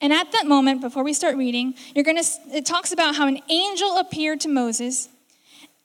And 0.00 0.12
at 0.12 0.30
that 0.30 0.46
moment, 0.46 0.80
before 0.80 1.02
we 1.02 1.12
start 1.12 1.36
reading, 1.36 1.74
you're 1.92 2.04
gonna, 2.04 2.22
it 2.52 2.64
talks 2.64 2.92
about 2.92 3.16
how 3.16 3.26
an 3.26 3.40
angel 3.48 3.98
appeared 3.98 4.38
to 4.42 4.48
Moses 4.48 5.08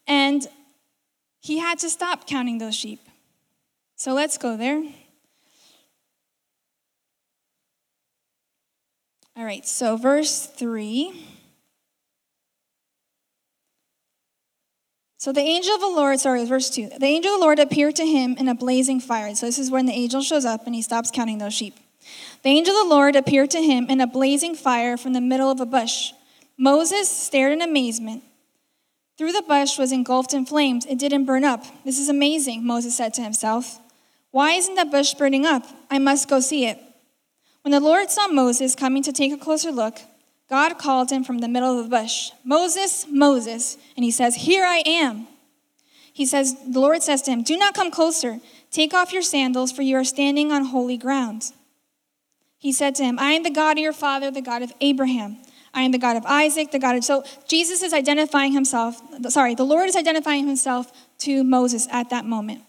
and 0.06 0.46
he 1.48 1.58
had 1.58 1.78
to 1.78 1.88
stop 1.88 2.26
counting 2.26 2.58
those 2.58 2.74
sheep. 2.74 3.00
So 3.96 4.12
let's 4.12 4.36
go 4.36 4.56
there. 4.56 4.84
All 9.34 9.44
right, 9.44 9.66
so 9.66 9.96
verse 9.96 10.44
3. 10.46 11.24
So 15.16 15.32
the 15.32 15.40
angel 15.40 15.74
of 15.74 15.80
the 15.80 15.86
Lord, 15.88 16.20
sorry, 16.20 16.44
verse 16.44 16.68
2. 16.70 16.90
The 16.98 17.06
angel 17.06 17.32
of 17.32 17.40
the 17.40 17.44
Lord 17.44 17.58
appeared 17.58 17.96
to 17.96 18.06
him 18.06 18.36
in 18.38 18.48
a 18.48 18.54
blazing 18.54 19.00
fire. 19.00 19.34
So 19.34 19.46
this 19.46 19.58
is 19.58 19.70
when 19.70 19.86
the 19.86 19.92
angel 19.92 20.20
shows 20.20 20.44
up 20.44 20.66
and 20.66 20.74
he 20.74 20.82
stops 20.82 21.10
counting 21.10 21.38
those 21.38 21.54
sheep. 21.54 21.76
The 22.42 22.50
angel 22.50 22.74
of 22.74 22.88
the 22.88 22.94
Lord 22.94 23.16
appeared 23.16 23.50
to 23.52 23.62
him 23.62 23.86
in 23.88 24.00
a 24.00 24.06
blazing 24.06 24.54
fire 24.54 24.96
from 24.96 25.14
the 25.14 25.20
middle 25.20 25.50
of 25.50 25.60
a 25.60 25.66
bush. 25.66 26.12
Moses 26.58 27.08
stared 27.08 27.52
in 27.52 27.62
amazement. 27.62 28.22
Through 29.18 29.32
the 29.32 29.42
bush 29.42 29.76
was 29.76 29.90
engulfed 29.90 30.32
in 30.32 30.46
flames. 30.46 30.86
It 30.86 30.98
didn't 30.98 31.24
burn 31.24 31.42
up. 31.44 31.64
This 31.84 31.98
is 31.98 32.08
amazing, 32.08 32.64
Moses 32.64 32.96
said 32.96 33.12
to 33.14 33.22
himself. 33.22 33.80
Why 34.30 34.52
isn't 34.52 34.76
that 34.76 34.92
bush 34.92 35.14
burning 35.14 35.44
up? 35.44 35.66
I 35.90 35.98
must 35.98 36.28
go 36.28 36.38
see 36.38 36.66
it. 36.66 36.78
When 37.62 37.72
the 37.72 37.80
Lord 37.80 38.10
saw 38.10 38.28
Moses 38.28 38.76
coming 38.76 39.02
to 39.02 39.12
take 39.12 39.32
a 39.32 39.36
closer 39.36 39.72
look, 39.72 39.98
God 40.48 40.78
called 40.78 41.10
him 41.10 41.24
from 41.24 41.38
the 41.38 41.48
middle 41.48 41.78
of 41.78 41.84
the 41.84 41.90
bush, 41.90 42.30
Moses, 42.44 43.06
Moses. 43.08 43.76
And 43.96 44.04
he 44.04 44.10
says, 44.12 44.36
Here 44.36 44.64
I 44.64 44.82
am. 44.86 45.26
He 46.12 46.24
says, 46.24 46.54
The 46.66 46.80
Lord 46.80 47.02
says 47.02 47.20
to 47.22 47.32
him, 47.32 47.42
Do 47.42 47.56
not 47.56 47.74
come 47.74 47.90
closer. 47.90 48.40
Take 48.70 48.94
off 48.94 49.12
your 49.12 49.22
sandals, 49.22 49.72
for 49.72 49.82
you 49.82 49.96
are 49.96 50.04
standing 50.04 50.52
on 50.52 50.66
holy 50.66 50.96
ground. 50.96 51.52
He 52.56 52.72
said 52.72 52.94
to 52.96 53.04
him, 53.04 53.18
I 53.18 53.32
am 53.32 53.42
the 53.42 53.50
God 53.50 53.78
of 53.78 53.82
your 53.82 53.92
father, 53.92 54.30
the 54.30 54.40
God 54.40 54.62
of 54.62 54.72
Abraham. 54.80 55.38
I 55.78 55.82
am 55.82 55.92
the 55.92 55.98
God 55.98 56.16
of 56.16 56.26
Isaac, 56.26 56.72
the 56.72 56.80
God 56.80 56.96
of. 56.96 57.04
So 57.04 57.22
Jesus 57.46 57.84
is 57.84 57.92
identifying 57.92 58.52
himself, 58.52 59.00
sorry, 59.28 59.54
the 59.54 59.62
Lord 59.62 59.88
is 59.88 59.94
identifying 59.94 60.48
himself 60.48 60.90
to 61.18 61.44
Moses 61.44 61.86
at 61.92 62.10
that 62.10 62.24
moment. 62.24 62.62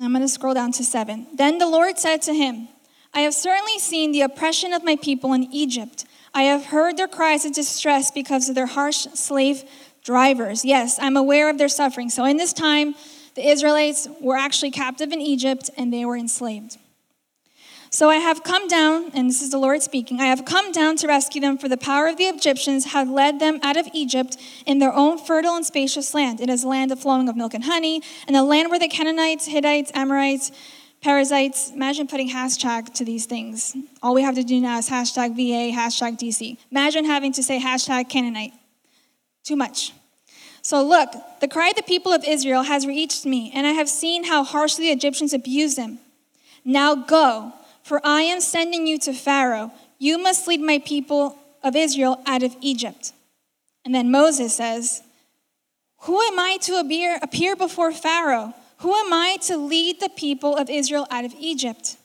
I'm 0.00 0.10
going 0.12 0.22
to 0.22 0.28
scroll 0.28 0.54
down 0.54 0.72
to 0.72 0.82
seven. 0.82 1.26
Then 1.34 1.58
the 1.58 1.68
Lord 1.68 1.98
said 1.98 2.22
to 2.22 2.32
him, 2.32 2.68
I 3.12 3.20
have 3.20 3.34
certainly 3.34 3.78
seen 3.78 4.12
the 4.12 4.22
oppression 4.22 4.72
of 4.72 4.82
my 4.82 4.96
people 4.96 5.34
in 5.34 5.52
Egypt. 5.52 6.06
I 6.32 6.44
have 6.44 6.64
heard 6.66 6.96
their 6.96 7.08
cries 7.08 7.44
of 7.44 7.52
distress 7.52 8.10
because 8.10 8.48
of 8.48 8.54
their 8.54 8.64
harsh 8.64 9.06
slave 9.12 9.64
drivers. 10.02 10.64
Yes, 10.64 10.98
I'm 10.98 11.18
aware 11.18 11.50
of 11.50 11.58
their 11.58 11.68
suffering. 11.68 12.08
So 12.08 12.24
in 12.24 12.38
this 12.38 12.54
time, 12.54 12.94
the 13.34 13.46
Israelites 13.46 14.08
were 14.18 14.36
actually 14.38 14.70
captive 14.70 15.12
in 15.12 15.20
Egypt 15.20 15.68
and 15.76 15.92
they 15.92 16.06
were 16.06 16.16
enslaved. 16.16 16.78
So 17.92 18.08
I 18.08 18.16
have 18.16 18.44
come 18.44 18.68
down, 18.68 19.10
and 19.14 19.28
this 19.28 19.42
is 19.42 19.50
the 19.50 19.58
Lord 19.58 19.82
speaking, 19.82 20.20
I 20.20 20.26
have 20.26 20.44
come 20.44 20.70
down 20.70 20.94
to 20.98 21.08
rescue 21.08 21.40
them, 21.40 21.58
for 21.58 21.68
the 21.68 21.76
power 21.76 22.06
of 22.06 22.18
the 22.18 22.24
Egyptians 22.24 22.92
had 22.92 23.08
led 23.08 23.40
them 23.40 23.58
out 23.64 23.76
of 23.76 23.88
Egypt 23.92 24.36
in 24.64 24.78
their 24.78 24.92
own 24.92 25.18
fertile 25.18 25.56
and 25.56 25.66
spacious 25.66 26.14
land. 26.14 26.40
It 26.40 26.48
is 26.48 26.62
a 26.62 26.68
land 26.68 26.92
of 26.92 27.00
flowing 27.00 27.28
of 27.28 27.36
milk 27.36 27.52
and 27.52 27.64
honey, 27.64 28.00
and 28.28 28.36
a 28.36 28.44
land 28.44 28.70
where 28.70 28.78
the 28.78 28.86
Canaanites, 28.86 29.46
Hittites, 29.46 29.90
Amorites, 29.92 30.52
Perizzites, 31.02 31.72
imagine 31.72 32.06
putting 32.06 32.30
hashtag 32.30 32.94
to 32.94 33.04
these 33.04 33.26
things. 33.26 33.76
All 34.04 34.14
we 34.14 34.22
have 34.22 34.36
to 34.36 34.44
do 34.44 34.60
now 34.60 34.78
is 34.78 34.88
hashtag 34.88 35.34
VA, 35.34 35.76
hashtag 35.76 36.16
DC. 36.16 36.58
Imagine 36.70 37.06
having 37.06 37.32
to 37.32 37.42
say 37.42 37.58
hashtag 37.58 38.08
Canaanite. 38.08 38.52
Too 39.42 39.56
much. 39.56 39.92
So 40.62 40.80
look, 40.84 41.10
the 41.40 41.48
cry 41.48 41.70
of 41.70 41.74
the 41.74 41.82
people 41.82 42.12
of 42.12 42.22
Israel 42.24 42.62
has 42.62 42.86
reached 42.86 43.26
me, 43.26 43.50
and 43.52 43.66
I 43.66 43.72
have 43.72 43.88
seen 43.88 44.24
how 44.24 44.44
harshly 44.44 44.84
the 44.86 44.92
Egyptians 44.92 45.32
abuse 45.32 45.74
them. 45.74 45.98
Now 46.64 46.94
go 46.94 47.54
for 47.82 48.00
I 48.04 48.22
am 48.22 48.40
sending 48.40 48.86
you 48.86 48.98
to 49.00 49.12
Pharaoh. 49.12 49.72
You 49.98 50.18
must 50.18 50.46
lead 50.46 50.60
my 50.60 50.78
people 50.78 51.36
of 51.62 51.76
Israel 51.76 52.22
out 52.26 52.42
of 52.42 52.56
Egypt. 52.60 53.12
And 53.84 53.94
then 53.94 54.10
Moses 54.10 54.54
says, 54.54 55.02
Who 56.02 56.20
am 56.20 56.38
I 56.38 56.58
to 56.62 56.78
appear 57.22 57.56
before 57.56 57.92
Pharaoh? 57.92 58.54
Who 58.78 58.94
am 58.94 59.12
I 59.12 59.36
to 59.42 59.56
lead 59.56 60.00
the 60.00 60.08
people 60.08 60.56
of 60.56 60.70
Israel 60.70 61.06
out 61.10 61.24
of 61.24 61.34
Egypt? 61.38 61.96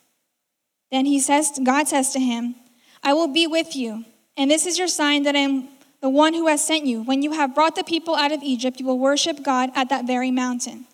Then 0.91 1.05
he 1.05 1.19
says, 1.19 1.59
God 1.63 1.87
says 1.87 2.11
to 2.11 2.19
him, 2.19 2.55
I 3.03 3.13
will 3.13 3.27
be 3.27 3.47
with 3.47 3.75
you, 3.75 4.05
and 4.35 4.49
this 4.49 4.65
is 4.65 4.77
your 4.77 4.87
sign 4.87 5.23
that 5.23 5.35
I 5.35 5.39
am 5.39 5.69
the 6.01 6.09
one 6.09 6.33
who 6.33 6.47
has 6.47 6.65
sent 6.65 6.85
you. 6.85 7.01
When 7.01 7.21
you 7.21 7.31
have 7.31 7.55
brought 7.55 7.75
the 7.75 7.83
people 7.83 8.15
out 8.15 8.31
of 8.31 8.43
Egypt, 8.43 8.79
you 8.79 8.85
will 8.85 8.99
worship 8.99 9.43
God 9.43 9.71
at 9.75 9.89
that 9.89 10.05
very 10.05 10.31
mountain. 10.31 10.85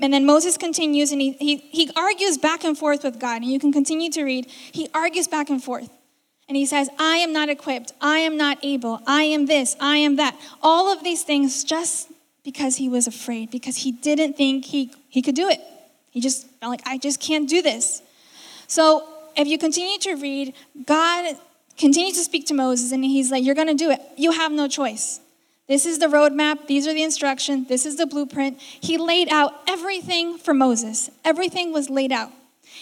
And 0.00 0.12
then 0.12 0.24
Moses 0.24 0.56
continues 0.56 1.12
and 1.12 1.20
he, 1.20 1.32
he, 1.32 1.56
he 1.56 1.90
argues 1.94 2.38
back 2.38 2.64
and 2.64 2.76
forth 2.76 3.04
with 3.04 3.18
God. 3.18 3.42
And 3.42 3.50
you 3.50 3.60
can 3.60 3.72
continue 3.72 4.10
to 4.12 4.24
read. 4.24 4.46
He 4.50 4.88
argues 4.94 5.28
back 5.28 5.50
and 5.50 5.62
forth. 5.62 5.90
And 6.48 6.56
he 6.56 6.66
says, 6.66 6.88
I 6.98 7.16
am 7.16 7.32
not 7.32 7.48
equipped. 7.48 7.92
I 8.00 8.18
am 8.18 8.36
not 8.36 8.58
able. 8.64 9.00
I 9.06 9.22
am 9.24 9.46
this. 9.46 9.76
I 9.78 9.98
am 9.98 10.16
that. 10.16 10.36
All 10.62 10.92
of 10.92 11.04
these 11.04 11.22
things 11.22 11.62
just 11.62 12.10
because 12.42 12.76
he 12.76 12.88
was 12.88 13.06
afraid, 13.06 13.50
because 13.50 13.76
he 13.76 13.92
didn't 13.92 14.36
think 14.36 14.64
he, 14.64 14.90
he 15.08 15.22
could 15.22 15.36
do 15.36 15.48
it. 15.48 15.60
He 16.10 16.20
just 16.20 16.48
felt 16.58 16.70
like, 16.70 16.82
I 16.86 16.98
just 16.98 17.20
can't 17.20 17.48
do 17.48 17.62
this. 17.62 18.02
So 18.66 19.06
if 19.36 19.46
you 19.46 19.58
continue 19.58 19.98
to 20.00 20.14
read, 20.14 20.54
God 20.86 21.36
continues 21.76 22.14
to 22.14 22.24
speak 22.24 22.46
to 22.46 22.54
Moses 22.54 22.92
and 22.92 23.04
he's 23.04 23.30
like, 23.30 23.44
You're 23.44 23.54
going 23.54 23.68
to 23.68 23.74
do 23.74 23.90
it. 23.90 24.00
You 24.16 24.32
have 24.32 24.52
no 24.52 24.68
choice. 24.68 25.20
This 25.70 25.86
is 25.86 26.00
the 26.00 26.06
roadmap. 26.06 26.66
These 26.66 26.88
are 26.88 26.92
the 26.92 27.04
instructions. 27.04 27.68
This 27.68 27.86
is 27.86 27.94
the 27.94 28.04
blueprint. 28.04 28.58
He 28.58 28.98
laid 28.98 29.28
out 29.28 29.54
everything 29.68 30.36
for 30.36 30.52
Moses. 30.52 31.10
Everything 31.24 31.72
was 31.72 31.88
laid 31.88 32.10
out. 32.10 32.32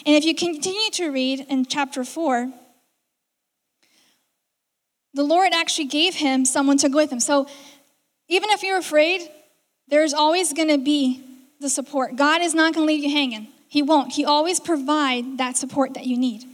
And 0.06 0.16
if 0.16 0.24
you 0.24 0.34
continue 0.34 0.90
to 0.92 1.10
read 1.10 1.44
in 1.50 1.66
chapter 1.66 2.02
4, 2.02 2.50
the 5.12 5.22
Lord 5.22 5.52
actually 5.52 5.84
gave 5.84 6.14
him 6.14 6.46
someone 6.46 6.78
to 6.78 6.88
go 6.88 6.96
with 6.96 7.12
him. 7.12 7.20
So 7.20 7.46
even 8.26 8.48
if 8.48 8.62
you're 8.62 8.78
afraid, 8.78 9.20
there's 9.88 10.14
always 10.14 10.54
going 10.54 10.68
to 10.68 10.78
be 10.78 11.22
the 11.60 11.68
support. 11.68 12.16
God 12.16 12.40
is 12.40 12.54
not 12.54 12.72
going 12.72 12.86
to 12.86 12.90
leave 12.90 13.04
you 13.04 13.10
hanging. 13.10 13.48
He 13.68 13.82
won't. 13.82 14.14
He 14.14 14.24
always 14.24 14.60
provide 14.60 15.36
that 15.36 15.58
support 15.58 15.92
that 15.92 16.06
you 16.06 16.16
need. 16.16 16.47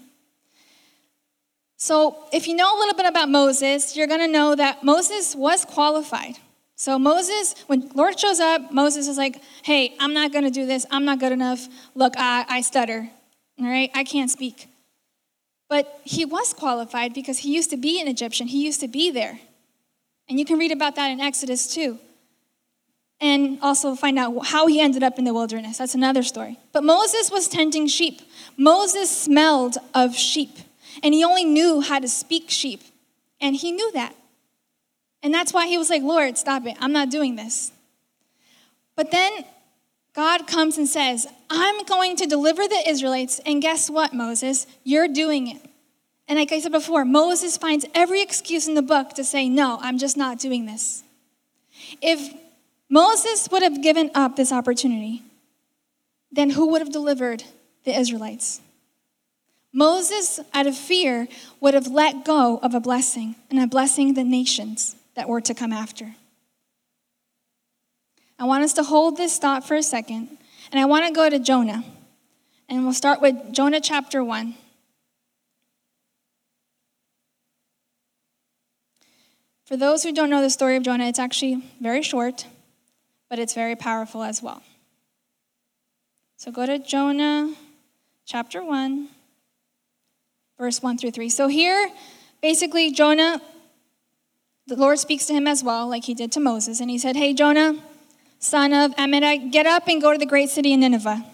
So, 1.77 2.25
if 2.33 2.47
you 2.47 2.55
know 2.55 2.77
a 2.77 2.79
little 2.79 2.95
bit 2.95 3.07
about 3.07 3.29
Moses, 3.29 3.97
you're 3.97 4.07
going 4.07 4.21
to 4.21 4.29
know 4.29 4.55
that 4.55 4.85
Moses 4.85 5.35
was 5.35 5.65
qualified. 5.65 6.37
So, 6.77 6.99
Moses, 6.99 7.55
when 7.67 7.91
Lord 7.95 8.19
shows 8.19 8.41
up, 8.41 8.73
Moses 8.73 9.09
is 9.09 9.17
like, 9.17 9.41
hey, 9.63 9.95
I'm 10.01 10.15
not 10.15 10.33
going 10.33 10.45
to 10.45 10.51
do 10.51 10.67
this. 10.67 10.87
I'm 10.91 11.05
not 11.05 11.21
good 11.21 11.33
enough. 11.33 11.69
Look, 11.95 12.15
I, 12.17 12.45
I 12.49 12.61
stutter. 12.63 13.09
All 13.61 13.67
right? 13.67 13.91
I 13.95 14.05
can't 14.05 14.31
speak. 14.31 14.69
But 15.69 16.01
he 16.05 16.25
was 16.25 16.53
qualified 16.53 17.15
because 17.15 17.39
he 17.39 17.55
used 17.55 17.71
to 17.71 17.77
be 17.77 18.01
an 18.01 18.09
Egyptian, 18.09 18.47
he 18.47 18.65
used 18.65 18.81
to 18.81 18.89
be 18.89 19.11
there. 19.11 19.41
And 20.29 20.39
you 20.39 20.45
can 20.45 20.59
read 20.59 20.73
about 20.73 20.97
that 20.97 21.09
in 21.09 21.21
Exodus 21.21 21.73
too. 21.73 21.99
And 23.21 23.59
also 23.63 23.95
find 23.95 24.19
out 24.19 24.47
how 24.47 24.67
he 24.67 24.81
ended 24.81 25.03
up 25.03 25.19
in 25.19 25.25
the 25.25 25.33
wilderness. 25.33 25.79
That's 25.79 25.95
another 25.95 26.23
story. 26.23 26.59
But 26.73 26.85
Moses 26.85 27.31
was 27.31 27.49
tending 27.49 27.87
sheep. 27.87 28.21
Moses 28.57 29.11
smelled 29.11 29.77
of 29.95 30.15
sheep. 30.17 30.59
And 31.03 31.15
he 31.15 31.25
only 31.25 31.45
knew 31.45 31.81
how 31.81 31.99
to 31.99 32.09
speak 32.09 32.51
sheep. 32.51 32.83
And 33.41 33.57
he 33.57 33.73
knew 33.73 33.91
that. 33.93 34.15
And 35.23 35.33
that's 35.33 35.53
why 35.53 35.67
he 35.67 35.79
was 35.79 35.91
like, 35.91 36.03
Lord, 36.03 36.37
stop 36.37 36.67
it. 36.67 36.77
I'm 36.81 36.93
not 36.93 37.11
doing 37.11 37.37
this. 37.37 37.73
But 38.97 39.11
then 39.11 39.45
God 40.15 40.47
comes 40.47 40.79
and 40.79 40.87
says, 40.87 41.27
I'm 41.51 41.85
going 41.85 42.17
to 42.17 42.27
deliver 42.27 42.69
the 42.69 42.83
Israelites. 42.87 43.41
And 43.45 43.61
guess 43.61 43.91
what, 43.91 44.13
Moses? 44.13 44.67
You're 44.85 45.09
doing 45.09 45.49
it. 45.49 45.61
And 46.29 46.39
like 46.39 46.53
I 46.53 46.61
said 46.61 46.73
before, 46.73 47.05
Moses 47.05 47.57
finds 47.57 47.85
every 47.95 48.23
excuse 48.23 48.67
in 48.69 48.75
the 48.75 48.83
book 48.83 49.11
to 49.15 49.25
say, 49.25 49.49
No, 49.49 49.79
I'm 49.81 49.99
just 49.99 50.17
not 50.17 50.39
doing 50.39 50.67
this. 50.67 51.03
If 52.01 52.35
Moses 52.89 53.49
would 53.51 53.63
have 53.63 53.83
given 53.83 54.11
up 54.15 54.37
this 54.37 54.53
opportunity, 54.53 55.23
then 56.33 56.51
who 56.51 56.71
would 56.71 56.81
have 56.81 56.93
delivered 56.93 57.45
the 57.85 57.99
Israelites? 57.99 58.61
Moses, 59.77 60.39
out 60.55 60.69
of 60.69 60.77
fear, 60.77 61.27
would 61.61 61.75
have 61.75 61.89
let 61.89 62.25
go 62.25 62.61
of 62.63 62.75
a 62.75 62.81
blessing 62.81 63.35
and 63.51 63.59
a 63.59 63.67
blessing 63.67 64.15
the 64.15 64.23
nations 64.23 64.95
that 65.17 65.29
were 65.29 65.41
to 65.41 65.53
come 65.53 65.73
after. 65.73 66.15
I 68.39 68.45
want 68.45 68.63
us 68.63 68.73
to 68.75 68.85
hold 68.85 69.17
this 69.17 69.37
thought 69.37 69.67
for 69.67 69.75
a 69.75 69.83
second, 69.83 70.39
and 70.71 70.81
I 70.81 70.85
want 70.85 71.07
to 71.07 71.13
go 71.13 71.29
to 71.29 71.41
Jonah. 71.41 71.85
And 72.69 72.85
we'll 72.85 72.93
start 72.93 73.21
with 73.21 73.53
Jonah 73.53 73.81
chapter 73.81 74.23
1. 74.23 74.55
For 79.65 79.77
those 79.77 80.05
who 80.05 80.13
don't 80.13 80.31
know 80.31 80.41
the 80.41 80.51
story 80.51 80.77
of 80.77 80.85
Jonah, 80.85 81.07
it's 81.07 81.19
actually 81.19 81.65
very 81.81 82.03
short, 82.03 82.47
but 83.29 83.41
it's 83.41 83.55
very 83.55 83.75
powerful 83.75 84.23
as 84.23 84.41
well. 84.41 84.63
So 86.37 86.53
go 86.53 86.65
to 86.65 86.79
Jonah 86.79 87.55
chapter 88.25 88.63
1 88.63 89.09
verse 90.59 90.83
1 90.83 90.99
through 90.99 91.11
3. 91.11 91.29
So 91.29 91.49
here, 91.49 91.91
basically, 92.43 92.91
Jonah, 92.91 93.41
the 94.67 94.77
Lord 94.77 94.99
speaks 94.99 95.27
to 95.27 95.35
him 95.35 95.47
as 95.47 95.63
well, 95.63 95.89
like 95.89 96.05
he 96.05 96.15
did 96.15 96.33
to 96.33 96.41
Moses. 96.41 96.81
And 96.81 96.91
he 96.91 96.99
said, 96.99 97.17
Hey, 97.17 97.35
Jonah, 97.35 97.83
son 98.39 98.73
of 98.73 98.95
Amittai, 98.97 99.53
get 99.53 99.67
up 99.67 99.89
and 99.89 100.01
go 100.01 100.13
to 100.13 100.19
the 100.19 100.27
great 100.27 100.51
city 100.51 100.73
of 100.73 100.81
Nineveh. 100.81 101.25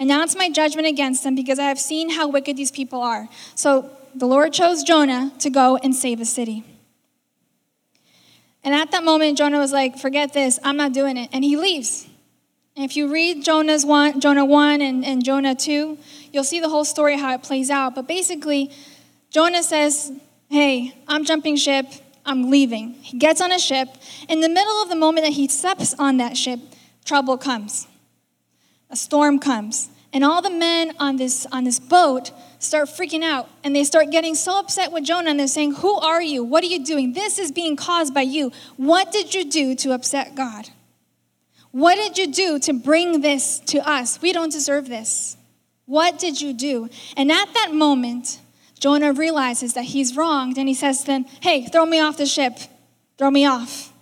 Announce 0.00 0.34
my 0.34 0.50
judgment 0.50 0.88
against 0.88 1.22
them 1.22 1.34
because 1.34 1.58
I 1.58 1.64
have 1.64 1.78
seen 1.78 2.10
how 2.10 2.28
wicked 2.28 2.56
these 2.56 2.70
people 2.70 3.00
are. 3.00 3.28
So 3.54 3.90
the 4.14 4.26
Lord 4.26 4.52
chose 4.52 4.82
Jonah 4.82 5.32
to 5.38 5.50
go 5.50 5.76
and 5.76 5.94
save 5.94 6.20
a 6.20 6.24
city. 6.24 6.64
And 8.64 8.74
at 8.74 8.90
that 8.92 9.04
moment, 9.04 9.38
Jonah 9.38 9.58
was 9.58 9.72
like, 9.72 9.98
Forget 9.98 10.32
this, 10.32 10.58
I'm 10.64 10.76
not 10.76 10.92
doing 10.92 11.16
it. 11.16 11.30
And 11.32 11.44
he 11.44 11.56
leaves. 11.56 12.08
And 12.74 12.84
if 12.84 12.96
you 12.96 13.12
read 13.12 13.44
Jonah's 13.44 13.84
one, 13.84 14.20
Jonah 14.20 14.46
1 14.46 14.80
and, 14.80 15.04
and 15.04 15.24
Jonah 15.24 15.54
2, 15.54 15.98
you'll 16.32 16.44
see 16.44 16.58
the 16.58 16.70
whole 16.70 16.84
story 16.84 17.18
how 17.18 17.34
it 17.34 17.42
plays 17.42 17.70
out. 17.70 17.94
But 17.94 18.08
basically, 18.08 18.70
Jonah 19.30 19.62
says, 19.62 20.12
Hey, 20.48 20.94
I'm 21.06 21.24
jumping 21.24 21.56
ship, 21.56 21.86
I'm 22.24 22.50
leaving. 22.50 22.94
He 22.94 23.18
gets 23.18 23.40
on 23.40 23.52
a 23.52 23.58
ship. 23.58 23.88
In 24.28 24.40
the 24.40 24.48
middle 24.48 24.82
of 24.82 24.88
the 24.88 24.96
moment 24.96 25.26
that 25.26 25.32
he 25.32 25.48
steps 25.48 25.94
on 25.98 26.16
that 26.18 26.36
ship, 26.36 26.60
trouble 27.04 27.36
comes. 27.36 27.88
A 28.90 28.96
storm 28.96 29.38
comes. 29.38 29.90
And 30.14 30.24
all 30.24 30.42
the 30.42 30.50
men 30.50 30.92
on 30.98 31.16
this, 31.16 31.46
on 31.52 31.64
this 31.64 31.80
boat 31.80 32.32
start 32.58 32.88
freaking 32.88 33.22
out 33.22 33.48
and 33.64 33.74
they 33.74 33.82
start 33.82 34.10
getting 34.10 34.34
so 34.34 34.58
upset 34.58 34.92
with 34.92 35.04
Jonah 35.04 35.30
and 35.30 35.40
they're 35.40 35.46
saying, 35.46 35.76
Who 35.76 35.94
are 35.98 36.22
you? 36.22 36.44
What 36.44 36.62
are 36.64 36.68
you 36.68 36.84
doing? 36.84 37.12
This 37.12 37.38
is 37.38 37.50
being 37.50 37.76
caused 37.76 38.14
by 38.14 38.22
you. 38.22 38.52
What 38.76 39.10
did 39.10 39.34
you 39.34 39.44
do 39.44 39.74
to 39.76 39.92
upset 39.92 40.34
God? 40.34 40.68
What 41.72 41.96
did 41.96 42.18
you 42.18 42.32
do 42.32 42.58
to 42.60 42.72
bring 42.74 43.22
this 43.22 43.58
to 43.66 43.78
us? 43.86 44.20
We 44.20 44.32
don't 44.32 44.52
deserve 44.52 44.88
this. 44.88 45.36
What 45.86 46.18
did 46.18 46.40
you 46.40 46.52
do? 46.52 46.88
And 47.16 47.32
at 47.32 47.52
that 47.54 47.72
moment, 47.72 48.40
Jonah 48.78 49.12
realizes 49.12 49.74
that 49.74 49.84
he's 49.84 50.16
wronged 50.16 50.58
and 50.58 50.68
he 50.68 50.74
says 50.74 51.00
to 51.00 51.06
them, 51.06 51.24
Hey, 51.40 51.66
throw 51.66 51.86
me 51.86 51.98
off 51.98 52.18
the 52.18 52.26
ship. 52.26 52.58
Throw 53.18 53.30
me 53.30 53.46
off. 53.46 53.92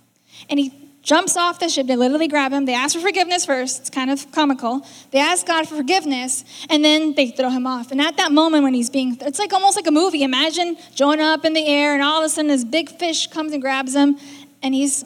And 0.49 0.59
he 0.59 0.73
jumps 1.01 1.37
off 1.37 1.59
the 1.59 1.69
ship. 1.69 1.87
They 1.87 1.95
literally 1.95 2.27
grab 2.27 2.51
him. 2.51 2.65
They 2.65 2.73
ask 2.73 2.95
for 2.95 3.01
forgiveness 3.01 3.45
first. 3.45 3.79
It's 3.79 3.89
kind 3.89 4.11
of 4.11 4.31
comical. 4.31 4.85
They 5.11 5.19
ask 5.19 5.45
God 5.45 5.67
for 5.67 5.75
forgiveness 5.75 6.43
and 6.69 6.83
then 6.83 7.15
they 7.15 7.31
throw 7.31 7.49
him 7.49 7.65
off. 7.65 7.91
And 7.91 8.01
at 8.01 8.17
that 8.17 8.31
moment 8.31 8.63
when 8.63 8.73
he's 8.73 8.89
being, 8.89 9.17
it's 9.21 9.39
like 9.39 9.53
almost 9.53 9.75
like 9.75 9.87
a 9.87 9.91
movie. 9.91 10.23
Imagine 10.23 10.77
Jonah 10.93 11.33
up 11.33 11.45
in 11.45 11.53
the 11.53 11.65
air 11.65 11.93
and 11.93 12.03
all 12.03 12.19
of 12.19 12.25
a 12.25 12.29
sudden 12.29 12.49
this 12.49 12.65
big 12.65 12.89
fish 12.89 13.27
comes 13.27 13.53
and 13.53 13.61
grabs 13.61 13.95
him 13.95 14.17
and 14.61 14.73
he's 14.73 15.05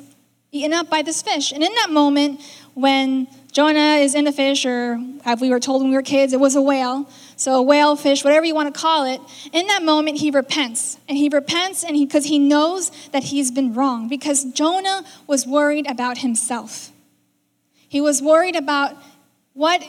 eaten 0.56 0.74
up 0.74 0.90
by 0.90 1.02
this 1.02 1.22
fish. 1.22 1.52
And 1.52 1.64
in 1.64 1.74
that 1.74 1.90
moment, 1.92 2.42
when 2.74 3.28
Jonah 3.52 3.98
is 3.98 4.16
in 4.16 4.26
the 4.26 4.32
fish, 4.32 4.66
or 4.66 5.00
as 5.24 5.40
we 5.40 5.50
were 5.50 5.60
told 5.60 5.82
when 5.82 5.92
we 5.92 5.96
were 5.96 6.02
kids, 6.02 6.34
it 6.34 6.40
was 6.40 6.56
a 6.56 6.62
whale. 6.62 7.10
So 7.38 7.56
a 7.56 7.62
whale, 7.62 7.96
fish, 7.96 8.24
whatever 8.24 8.46
you 8.46 8.56
want 8.56 8.74
to 8.74 8.80
call 8.80 9.06
it. 9.06 9.20
In 9.54 9.68
that 9.68 9.84
moment, 9.84 10.20
he 10.20 10.32
repents, 10.32 10.98
and 11.08 11.18
he 11.18 11.30
repents, 11.30 11.84
and 11.84 11.96
he 11.96 12.06
because 12.06 12.26
he, 12.26 12.32
he 12.32 12.40
knows 12.40 12.92
that 13.12 13.26
he's 13.26 13.52
been 13.52 13.74
wrong. 13.74 14.08
Because 14.08 14.44
Jonah 14.46 15.04
was 15.28 15.46
worried 15.46 15.90
about 15.90 16.20
himself. 16.20 16.92
He 17.88 18.02
was 18.02 18.22
worried 18.22 18.56
about 18.56 18.98
what 19.54 19.84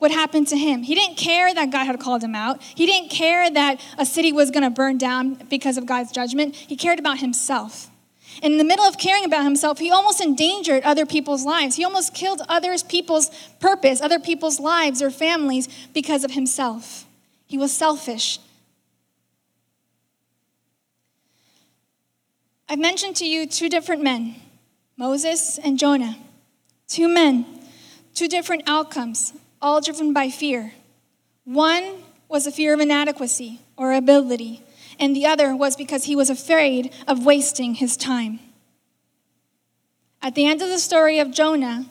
would 0.00 0.10
happen 0.10 0.44
to 0.46 0.56
him. 0.58 0.82
He 0.82 0.96
didn't 0.96 1.16
care 1.16 1.54
that 1.54 1.70
God 1.70 1.84
had 1.84 2.00
called 2.00 2.24
him 2.24 2.34
out. 2.34 2.60
He 2.60 2.86
didn't 2.86 3.10
care 3.10 3.48
that 3.48 3.80
a 3.96 4.04
city 4.04 4.32
was 4.32 4.50
going 4.50 4.64
to 4.64 4.70
burn 4.70 4.98
down 4.98 5.34
because 5.48 5.78
of 5.78 5.86
God's 5.86 6.10
judgment. 6.10 6.56
He 6.56 6.74
cared 6.74 6.98
about 6.98 7.20
himself. 7.20 7.91
And 8.42 8.52
in 8.52 8.58
the 8.58 8.64
middle 8.64 8.84
of 8.84 8.98
caring 8.98 9.24
about 9.24 9.44
himself, 9.44 9.78
he 9.78 9.90
almost 9.90 10.20
endangered 10.20 10.82
other 10.84 11.04
people's 11.04 11.44
lives. 11.44 11.76
He 11.76 11.84
almost 11.84 12.14
killed 12.14 12.42
other 12.48 12.76
people's 12.78 13.30
purpose, 13.60 14.00
other 14.00 14.18
people's 14.18 14.58
lives 14.58 15.02
or 15.02 15.10
families 15.10 15.68
because 15.92 16.24
of 16.24 16.30
himself. 16.30 17.04
He 17.46 17.58
was 17.58 17.72
selfish. 17.72 18.38
I've 22.68 22.78
mentioned 22.78 23.16
to 23.16 23.26
you 23.26 23.46
two 23.46 23.68
different 23.68 24.02
men, 24.02 24.36
Moses 24.96 25.58
and 25.58 25.78
Jonah. 25.78 26.16
Two 26.88 27.08
men, 27.08 27.44
two 28.14 28.28
different 28.28 28.62
outcomes, 28.66 29.34
all 29.60 29.80
driven 29.80 30.12
by 30.12 30.30
fear. 30.30 30.72
One 31.44 32.02
was 32.28 32.46
a 32.46 32.52
fear 32.52 32.72
of 32.72 32.80
inadequacy 32.80 33.60
or 33.76 33.92
ability 33.92 34.62
and 34.98 35.14
the 35.14 35.26
other 35.26 35.54
was 35.54 35.76
because 35.76 36.04
he 36.04 36.16
was 36.16 36.30
afraid 36.30 36.92
of 37.06 37.24
wasting 37.24 37.74
his 37.74 37.96
time. 37.96 38.40
At 40.20 40.34
the 40.34 40.46
end 40.46 40.62
of 40.62 40.68
the 40.68 40.78
story 40.78 41.18
of 41.18 41.32
Jonah, 41.32 41.86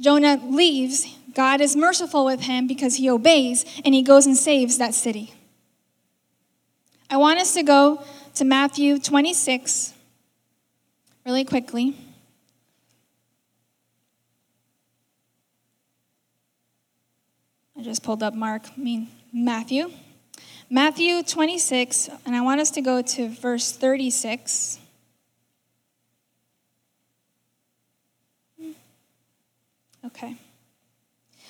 Jonah 0.00 0.40
leaves. 0.44 1.06
God 1.34 1.60
is 1.60 1.76
merciful 1.76 2.24
with 2.24 2.40
him 2.40 2.66
because 2.66 2.96
he 2.96 3.10
obeys, 3.10 3.64
and 3.84 3.94
he 3.94 4.02
goes 4.02 4.26
and 4.26 4.36
saves 4.36 4.78
that 4.78 4.94
city. 4.94 5.34
I 7.10 7.18
want 7.18 7.38
us 7.38 7.54
to 7.54 7.62
go 7.62 8.02
to 8.34 8.44
Matthew 8.44 8.98
26 8.98 9.94
really 11.24 11.44
quickly. 11.44 11.96
I 17.78 17.82
just 17.82 18.02
pulled 18.02 18.22
up 18.22 18.34
Mark, 18.34 18.62
I 18.76 18.80
mean 18.80 19.08
Matthew. 19.32 19.90
Matthew 20.68 21.22
26, 21.22 22.10
and 22.26 22.34
I 22.34 22.40
want 22.40 22.60
us 22.60 22.72
to 22.72 22.80
go 22.80 23.00
to 23.00 23.28
verse 23.28 23.70
36. 23.70 24.80
Okay. 30.04 30.34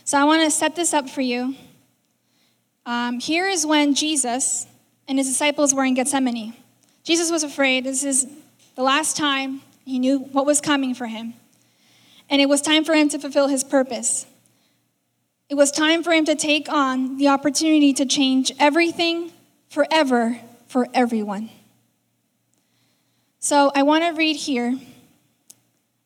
So 0.04 0.18
I 0.18 0.24
want 0.24 0.42
to 0.42 0.50
set 0.50 0.76
this 0.76 0.92
up 0.92 1.08
for 1.08 1.22
you. 1.22 1.54
Um, 2.84 3.18
here 3.18 3.48
is 3.48 3.64
when 3.64 3.94
Jesus 3.94 4.66
and 5.08 5.16
his 5.16 5.28
disciples 5.28 5.72
were 5.72 5.84
in 5.86 5.94
Gethsemane. 5.94 6.52
Jesus 7.02 7.30
was 7.30 7.42
afraid. 7.42 7.84
This 7.84 8.04
is 8.04 8.26
the 8.74 8.82
last 8.82 9.16
time 9.16 9.62
he 9.86 9.98
knew 9.98 10.18
what 10.18 10.44
was 10.44 10.60
coming 10.60 10.94
for 10.94 11.06
him. 11.06 11.32
And 12.28 12.42
it 12.42 12.50
was 12.50 12.60
time 12.60 12.84
for 12.84 12.94
him 12.94 13.08
to 13.08 13.18
fulfill 13.18 13.48
his 13.48 13.64
purpose. 13.64 14.26
It 15.48 15.54
was 15.54 15.70
time 15.70 16.02
for 16.02 16.12
him 16.12 16.24
to 16.24 16.34
take 16.34 16.68
on 16.68 17.18
the 17.18 17.28
opportunity 17.28 17.92
to 17.94 18.06
change 18.06 18.50
everything 18.58 19.30
forever 19.68 20.40
for 20.66 20.88
everyone. 20.92 21.50
So 23.38 23.70
I 23.74 23.84
want 23.84 24.02
to 24.04 24.10
read 24.10 24.36
here. 24.36 24.76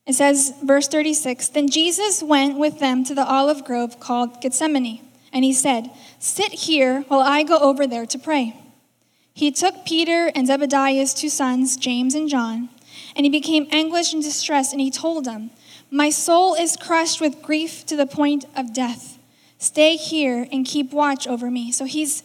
It 0.06 0.14
says, 0.14 0.52
verse 0.62 0.88
36 0.88 1.48
Then 1.48 1.70
Jesus 1.70 2.22
went 2.22 2.58
with 2.58 2.80
them 2.80 3.02
to 3.04 3.14
the 3.14 3.24
olive 3.24 3.64
grove 3.64 3.98
called 3.98 4.42
Gethsemane, 4.42 5.00
and 5.32 5.42
he 5.42 5.54
said, 5.54 5.90
Sit 6.18 6.52
here 6.52 7.02
while 7.08 7.20
I 7.20 7.42
go 7.42 7.58
over 7.58 7.86
there 7.86 8.04
to 8.06 8.18
pray. 8.18 8.56
He 9.32 9.50
took 9.50 9.86
Peter 9.86 10.30
and 10.34 10.48
Zebediah's 10.48 11.14
two 11.14 11.30
sons, 11.30 11.78
James 11.78 12.14
and 12.14 12.28
John, 12.28 12.68
and 13.16 13.24
he 13.24 13.30
became 13.30 13.68
anguished 13.70 14.12
and 14.12 14.22
distressed, 14.22 14.72
and 14.72 14.80
he 14.82 14.90
told 14.90 15.24
them, 15.24 15.50
My 15.90 16.10
soul 16.10 16.54
is 16.54 16.76
crushed 16.76 17.22
with 17.22 17.40
grief 17.40 17.86
to 17.86 17.96
the 17.96 18.06
point 18.06 18.44
of 18.54 18.74
death. 18.74 19.18
Stay 19.60 19.96
here 19.96 20.48
and 20.50 20.64
keep 20.64 20.90
watch 20.90 21.28
over 21.28 21.50
me. 21.50 21.70
So 21.70 21.84
he's 21.84 22.22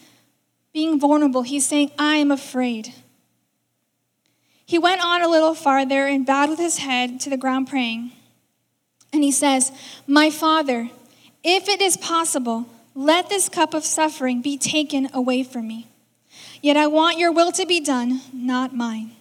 being 0.72 0.98
vulnerable. 0.98 1.42
He's 1.42 1.68
saying, 1.68 1.92
I 2.00 2.16
am 2.16 2.32
afraid. 2.32 2.94
He 4.66 4.80
went 4.80 5.04
on 5.04 5.22
a 5.22 5.28
little 5.28 5.54
farther 5.54 6.08
and 6.08 6.26
bowed 6.26 6.50
with 6.50 6.60
his 6.60 6.78
head 6.78 7.20
to 7.20 7.30
the 7.30 7.38
ground, 7.38 7.68
praying. 7.68 8.14
And 9.12 9.22
he 9.22 9.34
says, 9.34 9.74
My 10.08 10.30
Father, 10.30 10.90
if 11.44 11.68
it 11.68 11.82
is 11.82 11.98
possible, 11.98 12.68
let 12.96 13.28
this 13.28 13.50
cup 13.50 13.74
of 13.74 13.84
suffering 13.84 14.42
be 14.42 14.58
taken 14.58 15.10
away 15.14 15.44
from 15.44 15.68
me. 15.68 15.88
Yet 16.62 16.78
I 16.78 16.88
want 16.88 17.18
your 17.18 17.34
will 17.34 17.52
to 17.52 17.66
be 17.66 17.82
done, 17.82 18.22
not 18.32 18.74
mine. 18.74 19.12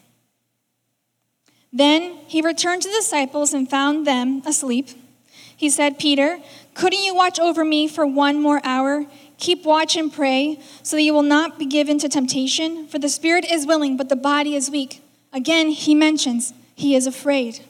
Then 1.72 2.16
he 2.28 2.40
returned 2.40 2.82
to 2.82 2.88
the 2.88 2.94
disciples 2.94 3.52
and 3.52 3.68
found 3.68 4.06
them 4.06 4.40
asleep. 4.46 4.90
He 5.56 5.70
said, 5.70 5.98
Peter, 5.98 6.38
couldn't 6.74 7.02
you 7.02 7.14
watch 7.14 7.38
over 7.38 7.64
me 7.64 7.88
for 7.88 8.06
one 8.06 8.42
more 8.42 8.60
hour? 8.64 9.06
Keep 9.38 9.64
watch 9.64 9.96
and 9.96 10.12
pray 10.12 10.60
so 10.82 10.96
that 10.96 11.02
you 11.02 11.14
will 11.14 11.22
not 11.22 11.58
be 11.58 11.66
given 11.66 11.98
to 12.00 12.08
temptation. 12.08 12.86
For 12.88 12.98
the 12.98 13.08
spirit 13.08 13.44
is 13.50 13.66
willing, 13.66 13.96
but 13.96 14.08
the 14.08 14.16
body 14.16 14.54
is 14.54 14.70
weak. 14.70 15.02
Again, 15.32 15.70
he 15.70 15.94
mentions 15.94 16.52
he 16.74 16.94
is 16.94 17.06
afraid. 17.06 17.60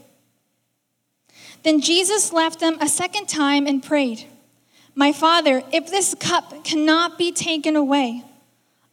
Then 1.62 1.80
Jesus 1.80 2.32
left 2.32 2.60
them 2.60 2.76
a 2.80 2.88
second 2.88 3.28
time 3.28 3.66
and 3.66 3.82
prayed, 3.82 4.26
My 4.94 5.12
Father, 5.12 5.62
if 5.72 5.88
this 5.88 6.14
cup 6.14 6.64
cannot 6.64 7.18
be 7.18 7.32
taken 7.32 7.76
away, 7.76 8.22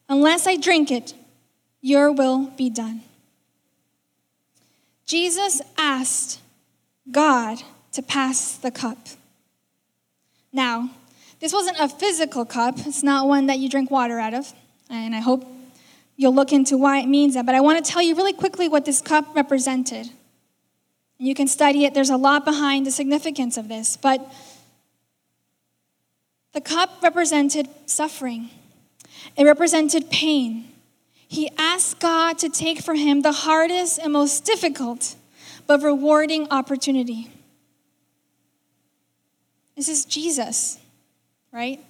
unless 0.08 0.48
I 0.48 0.56
drink 0.56 0.92
it, 0.92 1.14
your 1.82 2.12
will 2.12 2.48
be 2.58 2.70
done. 2.70 3.02
Jesus 5.06 5.62
asked 5.78 6.40
God 7.12 7.62
to 7.92 8.02
pass 8.02 8.56
the 8.56 8.72
cup. 8.72 8.98
Now, 10.54 10.90
this 11.40 11.54
wasn't 11.54 11.78
a 11.80 11.88
physical 11.88 12.46
cup, 12.46 12.78
it's 12.80 13.04
not 13.04 13.28
one 13.28 13.48
that 13.48 13.60
you 13.60 13.70
drink 13.70 13.90
water 13.90 14.20
out 14.20 14.34
of, 14.34 14.54
and 14.90 15.16
I 15.16 15.20
hope 15.20 15.46
you'll 16.18 16.36
look 16.36 16.54
into 16.54 16.78
why 16.78 17.00
it 17.00 17.08
means 17.08 17.34
that. 17.34 17.46
But 17.46 17.56
I 17.56 17.62
want 17.62 17.84
to 17.84 17.92
tell 17.92 18.02
you 18.02 18.16
really 18.16 18.34
quickly 18.34 18.68
what 18.68 18.86
this 18.86 19.02
cup 19.02 19.36
represented. 19.36 20.10
You 21.18 21.34
can 21.34 21.48
study 21.48 21.86
it, 21.86 21.94
there's 21.94 22.10
a 22.10 22.18
lot 22.18 22.46
behind 22.46 22.86
the 22.86 22.92
significance 22.92 23.58
of 23.58 23.68
this, 23.68 23.98
but 23.98 24.32
the 26.54 26.62
cup 26.62 27.02
represented 27.02 27.68
suffering, 27.86 28.50
it 29.38 29.46
represented 29.46 30.10
pain. 30.10 30.68
He 31.28 31.50
asked 31.58 32.00
God 32.02 32.38
to 32.40 32.50
take 32.50 32.82
for 32.82 32.94
him 32.94 33.22
the 33.22 33.32
hardest 33.32 34.00
and 34.00 34.12
most 34.12 34.44
difficult 34.44 35.16
but 35.66 35.82
rewarding 35.82 36.50
opportunity. 36.52 37.30
This 39.82 39.90
is 39.90 40.06
Jesus, 40.06 40.78
right? 41.52 41.84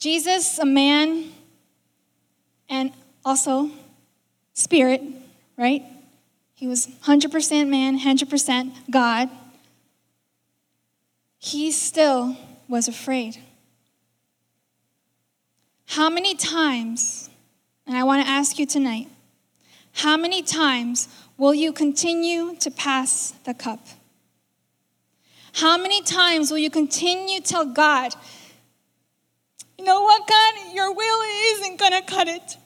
Jesus, 0.00 0.58
a 0.58 0.64
man 0.64 1.30
and 2.68 2.90
also 3.24 3.70
spirit, 4.54 5.00
right? 5.56 5.84
He 6.52 6.66
was 6.66 6.88
100% 7.04 7.68
man, 7.68 8.00
100% 8.00 8.72
God. 8.90 9.30
He 11.38 11.70
still 11.70 12.36
was 12.66 12.88
afraid. 12.88 13.40
How 15.86 16.10
many 16.10 16.34
times, 16.34 17.30
and 17.86 17.96
I 17.96 18.02
want 18.02 18.26
to 18.26 18.28
ask 18.28 18.58
you 18.58 18.66
tonight, 18.66 19.06
how 19.92 20.16
many 20.16 20.42
times 20.42 21.06
will 21.38 21.54
you 21.54 21.72
continue 21.72 22.56
to 22.56 22.68
pass 22.68 23.30
the 23.44 23.54
cup? 23.54 23.78
How 25.54 25.78
many 25.78 26.02
times 26.02 26.50
will 26.50 26.58
you 26.58 26.68
continue 26.68 27.38
to 27.38 27.46
tell 27.46 27.64
God, 27.64 28.12
you 29.78 29.84
know 29.84 30.02
what, 30.02 30.26
God, 30.26 30.54
your 30.72 30.92
will 30.92 31.20
isn't 31.54 31.78
going 31.78 31.92
to 31.92 32.02
cut 32.02 32.26
it? 32.26 32.56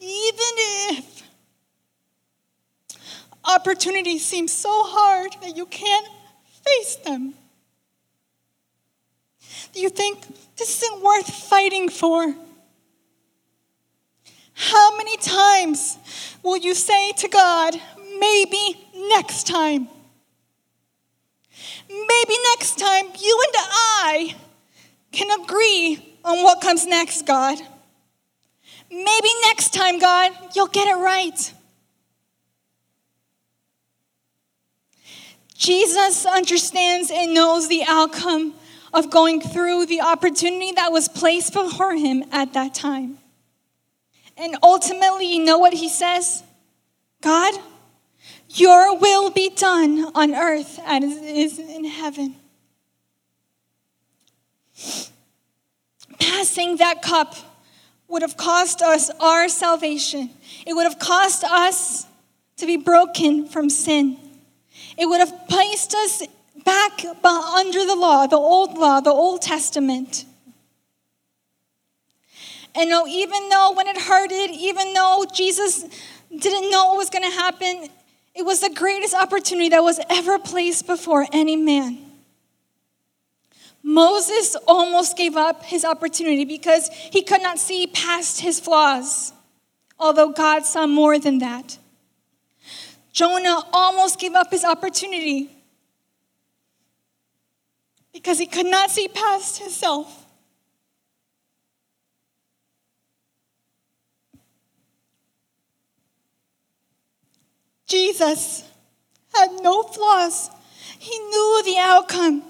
Even 0.00 0.98
if 0.98 1.22
opportunities 3.44 4.24
seem 4.24 4.48
so 4.48 4.82
hard 4.82 5.30
that 5.42 5.56
you 5.56 5.66
can't 5.66 6.08
face 6.64 6.96
them, 6.96 7.34
you 9.74 9.88
think 9.88 10.20
this 10.56 10.82
isn't 10.82 11.02
worth 11.02 11.28
fighting 11.28 11.88
for. 11.88 12.34
How 14.54 14.96
many 14.96 15.16
times 15.16 15.98
will 16.42 16.58
you 16.58 16.74
say 16.74 17.12
to 17.12 17.28
God, 17.28 17.74
maybe 18.18 18.86
next 19.08 19.46
time? 19.46 19.88
Maybe 21.88 22.34
next 22.54 22.78
time 22.78 23.06
you 23.18 23.44
and 23.46 23.54
I 23.56 24.36
can 25.10 25.40
agree 25.40 26.16
on 26.24 26.42
what 26.42 26.60
comes 26.60 26.86
next, 26.86 27.26
God. 27.26 27.58
Maybe 28.90 29.28
next 29.42 29.72
time, 29.72 29.98
God, 29.98 30.32
you'll 30.54 30.66
get 30.66 30.86
it 30.86 30.96
right. 30.96 31.54
Jesus 35.56 36.26
understands 36.26 37.10
and 37.10 37.34
knows 37.34 37.68
the 37.68 37.84
outcome 37.86 38.54
of 38.92 39.10
going 39.10 39.40
through 39.40 39.86
the 39.86 40.00
opportunity 40.00 40.72
that 40.72 40.92
was 40.92 41.08
placed 41.08 41.52
before 41.52 41.94
him 41.94 42.24
at 42.30 42.52
that 42.52 42.74
time. 42.74 43.18
And 44.36 44.56
ultimately, 44.62 45.32
you 45.32 45.44
know 45.44 45.58
what 45.58 45.72
he 45.72 45.88
says? 45.88 46.42
God, 47.20 47.54
your 48.48 48.98
will 48.98 49.30
be 49.30 49.50
done 49.50 50.10
on 50.14 50.34
earth 50.34 50.78
as 50.84 51.02
it 51.02 51.22
is 51.22 51.58
in 51.58 51.84
heaven. 51.84 52.36
Passing 56.18 56.76
that 56.76 57.02
cup 57.02 57.34
would 58.08 58.22
have 58.22 58.36
cost 58.36 58.82
us 58.82 59.10
our 59.20 59.48
salvation. 59.48 60.30
It 60.66 60.74
would 60.74 60.84
have 60.84 60.98
cost 60.98 61.44
us 61.44 62.06
to 62.56 62.66
be 62.66 62.76
broken 62.76 63.46
from 63.46 63.70
sin. 63.70 64.18
It 64.98 65.06
would 65.06 65.20
have 65.20 65.48
placed 65.48 65.94
us 65.94 66.22
back 66.64 67.04
under 67.04 67.86
the 67.86 67.96
law, 67.96 68.26
the 68.26 68.36
old 68.36 68.76
law, 68.78 69.00
the 69.00 69.10
Old 69.10 69.42
Testament. 69.42 70.24
And 72.74 72.88
no, 72.88 73.06
even 73.06 73.48
though 73.48 73.72
when 73.72 73.86
it 73.86 73.98
hurted, 73.98 74.50
even 74.50 74.94
though 74.94 75.24
Jesus 75.34 75.84
didn't 76.30 76.70
know 76.70 76.88
what 76.88 76.98
was 76.98 77.10
going 77.10 77.24
to 77.24 77.36
happen, 77.36 77.88
it 78.34 78.44
was 78.44 78.60
the 78.60 78.70
greatest 78.70 79.14
opportunity 79.14 79.68
that 79.70 79.82
was 79.82 80.00
ever 80.08 80.38
placed 80.38 80.86
before 80.86 81.26
any 81.32 81.56
man. 81.56 81.98
Moses 83.82 84.56
almost 84.66 85.16
gave 85.16 85.36
up 85.36 85.64
his 85.64 85.84
opportunity 85.84 86.44
because 86.44 86.88
he 86.88 87.22
could 87.22 87.42
not 87.42 87.58
see 87.58 87.88
past 87.88 88.40
his 88.40 88.60
flaws, 88.60 89.32
although 89.98 90.30
God 90.30 90.64
saw 90.64 90.86
more 90.86 91.18
than 91.18 91.38
that. 91.40 91.78
Jonah 93.12 93.60
almost 93.72 94.18
gave 94.18 94.34
up 94.34 94.50
his 94.50 94.64
opportunity 94.64 95.50
because 98.12 98.38
he 98.38 98.46
could 98.46 98.66
not 98.66 98.90
see 98.90 99.08
past 99.08 99.58
himself. 99.58 100.26
Jesus 107.86 108.64
had 109.34 109.50
no 109.62 109.82
flaws. 109.82 110.50
He 110.98 111.18
knew 111.18 111.62
the 111.64 111.76
outcome. 111.78 112.42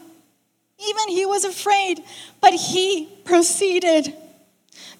Even 0.78 1.08
he 1.08 1.26
was 1.26 1.44
afraid, 1.44 2.02
but 2.40 2.52
he 2.52 3.08
proceeded. 3.24 4.14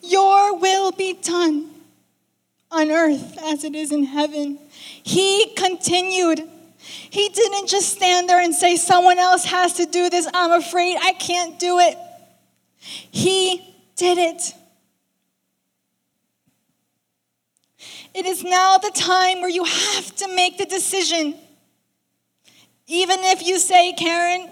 Your 0.03 0.57
will 0.57 0.91
be 0.93 1.13
done 1.13 1.71
on 2.71 2.91
earth 2.91 3.39
as 3.43 3.63
it 3.63 3.75
is 3.75 3.93
in 3.93 4.05
heaven. 4.05 4.59
He 5.03 5.53
continued. 5.55 6.49
He 6.83 7.29
didn't 7.29 7.69
just 7.69 7.91
stand 7.93 8.29
there 8.29 8.41
and 8.41 8.55
say, 8.55 8.77
Someone 8.77 9.19
else 9.19 9.45
has 9.45 9.75
to 9.75 9.87
do 9.87 10.11
this. 10.11 10.29
I'm 10.35 10.53
afraid 10.53 10.97
I 11.01 11.13
can't 11.13 11.59
do 11.59 11.79
it. 11.79 11.97
He 12.79 13.75
did 13.97 14.19
it. 14.19 14.55
It 18.15 18.27
is 18.27 18.45
now 18.45 18.79
the 18.79 18.91
time 18.91 19.41
where 19.41 19.49
you 19.51 19.65
have 19.65 20.17
to 20.17 20.35
make 20.35 20.59
the 20.59 20.67
decision. 20.67 21.35
Even 22.87 23.21
if 23.21 23.47
you 23.47 23.59
say, 23.59 23.93
Karen, 23.95 24.51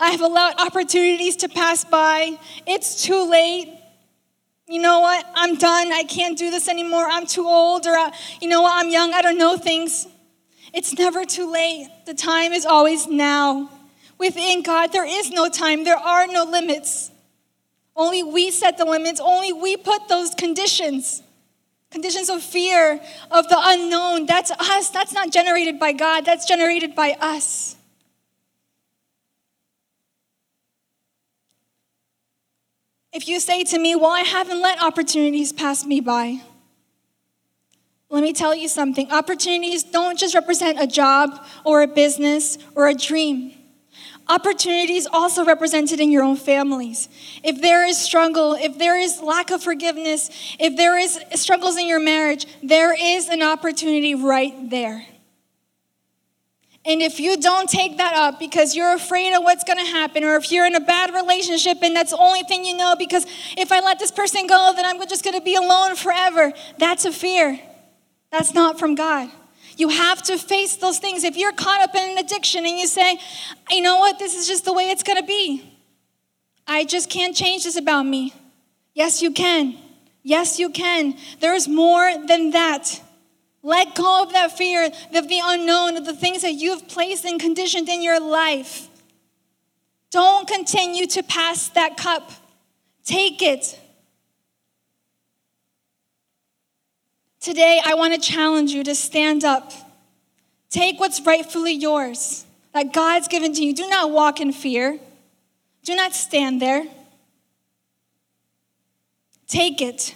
I 0.00 0.10
have 0.10 0.20
allowed 0.20 0.60
opportunities 0.60 1.36
to 1.36 1.48
pass 1.48 1.84
by. 1.84 2.38
It's 2.66 3.04
too 3.04 3.28
late. 3.28 3.68
You 4.66 4.80
know 4.80 5.00
what? 5.00 5.26
I'm 5.34 5.56
done. 5.56 5.92
I 5.92 6.04
can't 6.04 6.38
do 6.38 6.50
this 6.50 6.68
anymore. 6.68 7.06
I'm 7.06 7.26
too 7.26 7.46
old, 7.46 7.86
or 7.86 7.94
uh, 7.94 8.10
you 8.40 8.48
know 8.48 8.62
what? 8.62 8.72
I'm 8.74 8.90
young. 8.90 9.12
I 9.12 9.20
don't 9.20 9.36
know 9.36 9.58
things. 9.58 10.06
It's 10.72 10.96
never 10.98 11.24
too 11.24 11.50
late. 11.50 11.88
The 12.06 12.14
time 12.14 12.52
is 12.52 12.64
always 12.64 13.06
now. 13.06 13.70
Within 14.18 14.62
God, 14.62 14.92
there 14.92 15.06
is 15.06 15.30
no 15.30 15.48
time, 15.48 15.84
there 15.84 15.96
are 15.96 16.26
no 16.26 16.44
limits. 16.44 17.10
Only 17.94 18.22
we 18.22 18.50
set 18.50 18.78
the 18.78 18.84
limits, 18.84 19.20
only 19.20 19.52
we 19.52 19.76
put 19.76 20.08
those 20.08 20.34
conditions. 20.34 21.22
Conditions 21.90 22.30
of 22.30 22.42
fear, 22.42 23.02
of 23.30 23.48
the 23.48 23.58
unknown. 23.58 24.24
That's 24.24 24.50
us. 24.50 24.88
That's 24.88 25.12
not 25.12 25.30
generated 25.30 25.78
by 25.78 25.92
God, 25.92 26.24
that's 26.24 26.46
generated 26.46 26.94
by 26.94 27.16
us. 27.20 27.76
If 33.12 33.28
you 33.28 33.40
say 33.40 33.62
to 33.64 33.78
me, 33.78 33.94
Well, 33.94 34.10
I 34.10 34.20
haven't 34.20 34.62
let 34.62 34.82
opportunities 34.82 35.52
pass 35.52 35.84
me 35.84 36.00
by, 36.00 36.40
let 38.12 38.22
me 38.22 38.34
tell 38.34 38.54
you 38.54 38.68
something. 38.68 39.10
Opportunities 39.10 39.82
don't 39.82 40.18
just 40.18 40.34
represent 40.34 40.78
a 40.78 40.86
job 40.86 41.46
or 41.64 41.80
a 41.80 41.86
business 41.86 42.58
or 42.74 42.86
a 42.86 42.94
dream. 42.94 43.54
Opportunities 44.28 45.06
also 45.10 45.46
represented 45.46 45.98
in 45.98 46.12
your 46.12 46.22
own 46.22 46.36
families. 46.36 47.08
If 47.42 47.62
there 47.62 47.86
is 47.86 47.96
struggle, 47.96 48.52
if 48.52 48.76
there 48.76 48.98
is 48.98 49.22
lack 49.22 49.50
of 49.50 49.62
forgiveness, 49.62 50.28
if 50.60 50.76
there 50.76 50.98
is 50.98 51.18
struggles 51.36 51.78
in 51.78 51.88
your 51.88 52.00
marriage, 52.00 52.46
there 52.62 52.94
is 52.94 53.30
an 53.30 53.40
opportunity 53.40 54.14
right 54.14 54.68
there. 54.68 55.06
And 56.84 57.00
if 57.00 57.18
you 57.18 57.38
don't 57.38 57.68
take 57.68 57.96
that 57.96 58.14
up 58.14 58.38
because 58.38 58.76
you're 58.76 58.94
afraid 58.94 59.34
of 59.34 59.42
what's 59.42 59.64
going 59.64 59.78
to 59.78 59.90
happen, 59.90 60.22
or 60.22 60.36
if 60.36 60.52
you're 60.52 60.66
in 60.66 60.74
a 60.74 60.80
bad 60.80 61.14
relationship 61.14 61.78
and 61.80 61.96
that's 61.96 62.10
the 62.10 62.18
only 62.18 62.42
thing 62.42 62.66
you 62.66 62.76
know, 62.76 62.94
because 62.98 63.24
if 63.56 63.72
I 63.72 63.80
let 63.80 63.98
this 63.98 64.10
person 64.10 64.46
go, 64.46 64.72
then 64.76 64.84
I'm 64.84 65.00
just 65.08 65.24
going 65.24 65.38
to 65.38 65.44
be 65.44 65.54
alone 65.54 65.96
forever, 65.96 66.52
that's 66.78 67.06
a 67.06 67.12
fear. 67.12 67.58
That's 68.32 68.54
not 68.54 68.78
from 68.78 68.96
God. 68.96 69.30
You 69.76 69.90
have 69.90 70.22
to 70.24 70.38
face 70.38 70.76
those 70.76 70.98
things. 70.98 71.22
If 71.22 71.36
you're 71.36 71.52
caught 71.52 71.82
up 71.82 71.94
in 71.94 72.10
an 72.12 72.18
addiction 72.18 72.66
and 72.66 72.78
you 72.78 72.86
say, 72.86 73.18
you 73.70 73.82
know 73.82 73.98
what, 73.98 74.18
this 74.18 74.34
is 74.34 74.48
just 74.48 74.64
the 74.64 74.72
way 74.72 74.90
it's 74.90 75.02
going 75.02 75.20
to 75.20 75.26
be, 75.26 75.62
I 76.66 76.84
just 76.84 77.10
can't 77.10 77.36
change 77.36 77.64
this 77.64 77.76
about 77.76 78.04
me. 78.04 78.32
Yes, 78.94 79.22
you 79.22 79.30
can. 79.30 79.76
Yes, 80.22 80.58
you 80.58 80.70
can. 80.70 81.16
There 81.40 81.54
is 81.54 81.68
more 81.68 82.10
than 82.26 82.50
that. 82.50 83.00
Let 83.62 83.94
go 83.94 84.22
of 84.22 84.32
that 84.32 84.56
fear 84.56 84.86
of 84.86 85.28
the 85.28 85.40
unknown, 85.42 85.96
of 85.96 86.04
the 86.04 86.14
things 86.14 86.42
that 86.42 86.54
you've 86.54 86.88
placed 86.88 87.24
and 87.24 87.40
conditioned 87.40 87.88
in 87.88 88.02
your 88.02 88.20
life. 88.20 88.88
Don't 90.10 90.46
continue 90.48 91.06
to 91.08 91.22
pass 91.22 91.68
that 91.70 91.96
cup. 91.96 92.30
Take 93.04 93.42
it. 93.42 93.78
Today, 97.42 97.80
I 97.84 97.94
want 97.94 98.14
to 98.14 98.20
challenge 98.20 98.70
you 98.70 98.84
to 98.84 98.94
stand 98.94 99.42
up. 99.42 99.72
Take 100.70 101.00
what's 101.00 101.20
rightfully 101.22 101.72
yours, 101.72 102.46
that 102.72 102.92
God's 102.92 103.26
given 103.26 103.52
to 103.54 103.64
you. 103.64 103.74
Do 103.74 103.88
not 103.88 104.12
walk 104.12 104.40
in 104.40 104.52
fear. 104.52 105.00
Do 105.82 105.96
not 105.96 106.14
stand 106.14 106.62
there. 106.62 106.84
Take 109.48 109.82
it. 109.82 110.14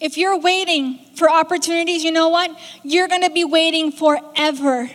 If 0.00 0.16
you're 0.16 0.38
waiting 0.38 1.00
for 1.16 1.28
opportunities, 1.28 2.04
you 2.04 2.12
know 2.12 2.28
what? 2.28 2.56
You're 2.84 3.08
going 3.08 3.22
to 3.22 3.30
be 3.30 3.42
waiting 3.42 3.90
forever. 3.90 4.88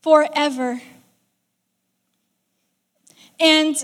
Forever. 0.00 0.80
And 3.40 3.74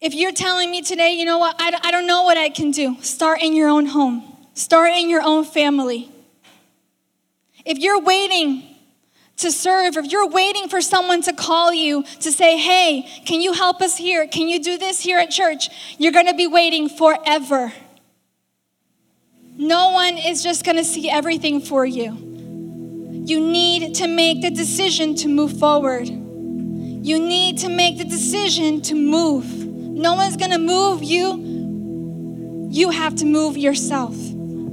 if 0.00 0.14
you're 0.14 0.30
telling 0.30 0.70
me 0.70 0.80
today, 0.80 1.14
you 1.14 1.24
know 1.24 1.38
what? 1.38 1.56
I, 1.58 1.76
I 1.82 1.90
don't 1.90 2.06
know 2.06 2.22
what 2.22 2.38
I 2.38 2.50
can 2.50 2.70
do, 2.70 3.02
start 3.02 3.42
in 3.42 3.52
your 3.52 3.68
own 3.68 3.86
home, 3.86 4.33
start 4.54 4.90
in 4.90 5.10
your 5.10 5.22
own 5.22 5.44
family. 5.44 6.10
If 7.64 7.78
you're 7.78 8.00
waiting 8.00 8.62
to 9.38 9.50
serve, 9.50 9.96
if 9.96 10.10
you're 10.10 10.28
waiting 10.28 10.68
for 10.68 10.80
someone 10.80 11.22
to 11.22 11.32
call 11.32 11.74
you 11.74 12.04
to 12.20 12.30
say, 12.30 12.56
hey, 12.56 13.02
can 13.26 13.40
you 13.40 13.52
help 13.52 13.80
us 13.80 13.96
here? 13.96 14.26
Can 14.28 14.48
you 14.48 14.62
do 14.62 14.78
this 14.78 15.00
here 15.00 15.18
at 15.18 15.30
church? 15.30 15.68
You're 15.98 16.12
going 16.12 16.26
to 16.26 16.34
be 16.34 16.46
waiting 16.46 16.88
forever. 16.88 17.72
No 19.56 19.92
one 19.92 20.18
is 20.18 20.42
just 20.42 20.64
going 20.64 20.76
to 20.76 20.84
see 20.84 21.10
everything 21.10 21.60
for 21.60 21.84
you. 21.84 22.12
You 23.26 23.40
need 23.40 23.94
to 23.96 24.06
make 24.06 24.42
the 24.42 24.50
decision 24.50 25.14
to 25.16 25.28
move 25.28 25.58
forward. 25.58 26.08
You 26.08 27.18
need 27.18 27.58
to 27.58 27.68
make 27.68 27.98
the 27.98 28.04
decision 28.04 28.82
to 28.82 28.94
move. 28.94 29.46
No 29.46 30.14
one's 30.14 30.36
going 30.36 30.50
to 30.50 30.58
move 30.58 31.02
you. 31.02 32.68
You 32.70 32.90
have 32.90 33.14
to 33.16 33.24
move 33.24 33.56
yourself. 33.56 34.14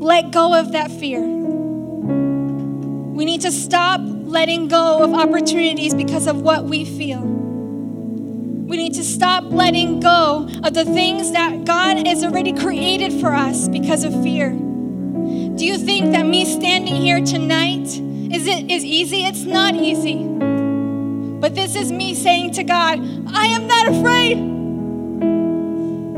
Let 0.02 0.32
go 0.32 0.56
of 0.56 0.72
that 0.72 0.90
fear. 0.90 1.22
We 1.22 3.24
need 3.24 3.42
to 3.42 3.52
stop 3.52 4.02
letting 4.04 4.68
go 4.68 5.04
of 5.04 5.14
opportunities 5.14 5.94
because 5.94 6.26
of 6.26 6.42
what 6.42 6.64
we 6.64 6.86
feel. 6.86 7.22
We 7.22 8.78
need 8.78 8.96
to 8.96 9.04
stop 9.04 9.44
letting 9.44 10.00
go 10.00 10.50
of 10.64 10.74
the 10.74 10.86
things 10.86 11.34
that 11.34 11.66
God 11.66 12.08
has 12.08 12.24
already 12.24 12.52
created 12.52 13.22
for 13.22 13.36
us 13.36 13.68
because 13.68 14.04
of 14.04 14.12
fear. 14.24 14.50
Do 14.50 15.64
you 15.64 15.78
think 15.78 16.14
that 16.14 16.26
me 16.26 16.46
standing 16.46 16.96
here 16.96 17.24
tonight 17.24 17.86
is 17.86 18.48
it 18.48 18.72
is 18.72 18.84
easy? 18.84 19.26
It's 19.26 19.44
not 19.44 19.76
easy. 19.76 20.26
But 20.26 21.54
this 21.54 21.76
is 21.76 21.92
me 21.92 22.16
saying 22.16 22.54
to 22.54 22.64
God, 22.64 22.98
I 23.28 23.46
am 23.46 23.68
not 23.68 23.90
afraid. 23.90 24.38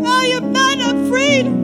I 0.08 0.26
am 0.28 0.54
not 0.54 0.80
afraid. 0.80 1.63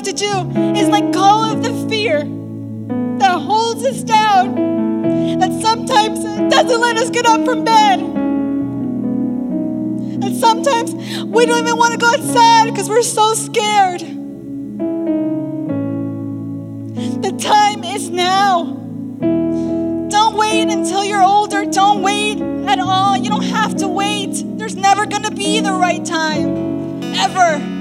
Have 0.00 0.06
to 0.06 0.12
do 0.12 0.50
is 0.78 0.88
let 0.88 1.12
go 1.12 1.52
of 1.52 1.62
the 1.62 1.88
fear 1.90 2.20
that 3.18 3.38
holds 3.38 3.84
us 3.84 4.02
down, 4.02 4.54
that 5.38 5.52
sometimes 5.60 6.24
doesn't 6.50 6.80
let 6.80 6.96
us 6.96 7.10
get 7.10 7.26
up 7.26 7.44
from 7.44 7.64
bed 7.64 8.00
and 10.22 10.34
sometimes 10.36 10.94
we 11.24 11.44
don't 11.44 11.66
even 11.66 11.76
want 11.76 11.92
to 11.92 11.98
go 11.98 12.06
outside 12.06 12.70
because 12.70 12.88
we're 12.88 13.02
so 13.02 13.34
scared. 13.34 14.00
The 17.20 17.36
time 17.38 17.84
is 17.84 18.08
now. 18.08 18.64
Don't 20.08 20.36
wait 20.36 20.62
until 20.70 21.04
you're 21.04 21.22
older. 21.22 21.66
Don't 21.66 22.00
wait 22.00 22.40
at 22.40 22.78
all. 22.78 23.18
You 23.18 23.28
don't 23.28 23.44
have 23.44 23.76
to 23.76 23.88
wait. 23.88 24.42
There's 24.56 24.76
never 24.76 25.04
going 25.04 25.24
to 25.24 25.30
be 25.30 25.60
the 25.60 25.72
right 25.72 26.02
time. 26.04 27.02
Ever. 27.14 27.79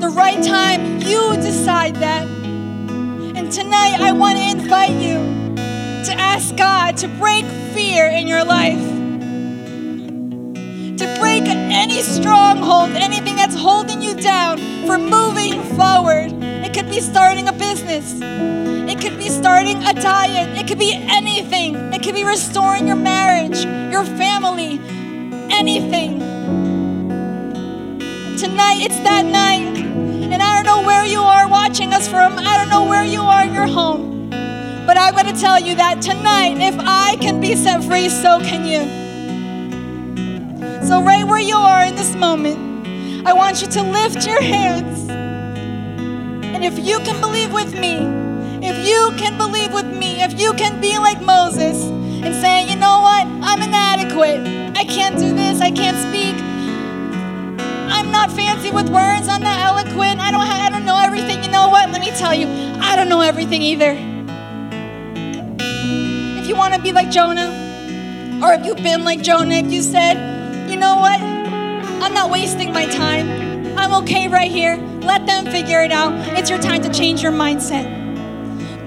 The 0.00 0.10
right 0.10 0.42
time, 0.42 1.00
you 1.02 1.34
decide 1.36 1.96
that. 1.96 2.26
And 2.26 3.50
tonight, 3.50 4.00
I 4.00 4.12
want 4.12 4.38
to 4.38 4.44
invite 4.44 4.92
you 4.92 5.16
to 6.04 6.14
ask 6.18 6.56
God 6.56 6.96
to 6.98 7.08
break 7.08 7.44
fear 7.74 8.06
in 8.06 8.26
your 8.26 8.44
life 8.44 8.98
to 10.98 11.16
break 11.20 11.44
any 11.44 12.02
stronghold, 12.02 12.90
anything 12.90 13.36
that's 13.36 13.54
holding 13.54 14.02
you 14.02 14.14
down 14.14 14.58
for 14.84 14.98
moving 14.98 15.62
forward. 15.76 16.32
It 16.42 16.74
could 16.74 16.90
be 16.90 17.00
starting 17.00 17.48
a 17.48 17.52
business, 17.52 18.18
it 18.20 19.00
could 19.00 19.16
be 19.16 19.28
starting 19.28 19.76
a 19.84 19.92
diet, 19.94 20.58
it 20.58 20.66
could 20.66 20.78
be 20.78 20.92
anything. 20.94 21.76
It 21.92 22.02
could 22.02 22.14
be 22.14 22.24
restoring 22.24 22.86
your 22.86 22.96
marriage, 22.96 23.64
your 23.64 24.04
family, 24.04 24.78
anything. 25.50 26.20
Tonight, 28.38 28.78
it's 28.82 29.00
that 29.00 29.24
night. 29.24 29.87
Know 30.68 30.82
where 30.82 31.06
you 31.06 31.22
are 31.22 31.48
watching 31.48 31.94
us 31.94 32.06
from, 32.06 32.38
I 32.38 32.58
don't 32.58 32.68
know 32.68 32.84
where 32.84 33.02
you 33.02 33.22
are 33.22 33.42
in 33.42 33.54
your 33.54 33.66
home. 33.66 34.28
But 34.86 34.98
I'm 34.98 35.14
going 35.14 35.34
to 35.34 35.40
tell 35.40 35.58
you 35.58 35.74
that 35.76 36.02
tonight, 36.02 36.58
if 36.58 36.74
I 36.78 37.16
can 37.22 37.40
be 37.40 37.56
set 37.56 37.82
free, 37.84 38.10
so 38.10 38.38
can 38.40 38.66
you. 38.66 38.80
So, 40.86 41.02
right 41.02 41.26
where 41.26 41.40
you 41.40 41.56
are 41.56 41.84
in 41.84 41.96
this 41.96 42.14
moment, 42.14 42.86
I 43.26 43.32
want 43.32 43.62
you 43.62 43.68
to 43.68 43.82
lift 43.82 44.26
your 44.26 44.42
hands. 44.42 45.08
And 45.08 46.62
if 46.62 46.78
you 46.78 46.98
can 46.98 47.18
believe 47.22 47.50
with 47.50 47.72
me, 47.72 47.96
if 48.62 48.86
you 48.86 49.10
can 49.16 49.38
believe 49.38 49.72
with 49.72 49.86
me, 49.86 50.20
if 50.20 50.38
you 50.38 50.52
can 50.52 50.82
be 50.82 50.98
like 50.98 51.22
Moses 51.22 51.82
and 51.82 52.34
say, 52.42 52.68
you 52.68 52.76
know 52.76 53.00
what, 53.00 53.26
I'm 53.40 53.62
inadequate. 53.62 54.76
I 54.76 54.84
can't 54.84 55.16
do 55.18 55.34
this, 55.34 55.62
I 55.62 55.70
can't 55.70 55.96
speak. 55.96 56.47
I'm 57.90 58.10
not 58.10 58.30
fancy 58.30 58.70
with 58.70 58.88
words, 58.88 59.28
I'm 59.28 59.42
not 59.42 59.58
eloquent, 59.60 60.20
I 60.20 60.30
don't, 60.30 60.46
have, 60.46 60.60
I 60.60 60.70
don't 60.70 60.84
know 60.84 60.98
everything. 60.98 61.42
You 61.42 61.50
know 61.50 61.68
what, 61.68 61.90
let 61.90 62.00
me 62.00 62.10
tell 62.10 62.34
you, 62.34 62.46
I 62.80 62.96
don't 62.96 63.08
know 63.08 63.20
everything 63.20 63.62
either. 63.62 63.96
If 66.40 66.46
you 66.48 66.56
want 66.56 66.74
to 66.74 66.80
be 66.80 66.92
like 66.92 67.10
Jonah, 67.10 67.50
or 68.42 68.52
if 68.52 68.64
you've 68.64 68.82
been 68.82 69.04
like 69.04 69.22
Jonah, 69.22 69.56
if 69.56 69.72
you 69.72 69.82
said, 69.82 70.70
you 70.70 70.76
know 70.76 70.96
what? 70.96 71.20
I'm 71.20 72.14
not 72.14 72.30
wasting 72.30 72.72
my 72.72 72.86
time. 72.86 73.76
I'm 73.78 73.92
okay 74.02 74.28
right 74.28 74.50
here. 74.50 74.76
Let 75.02 75.26
them 75.26 75.46
figure 75.46 75.82
it 75.82 75.92
out. 75.92 76.12
It's 76.38 76.50
your 76.50 76.58
time 76.58 76.82
to 76.82 76.92
change 76.92 77.22
your 77.22 77.32
mindset. 77.32 78.07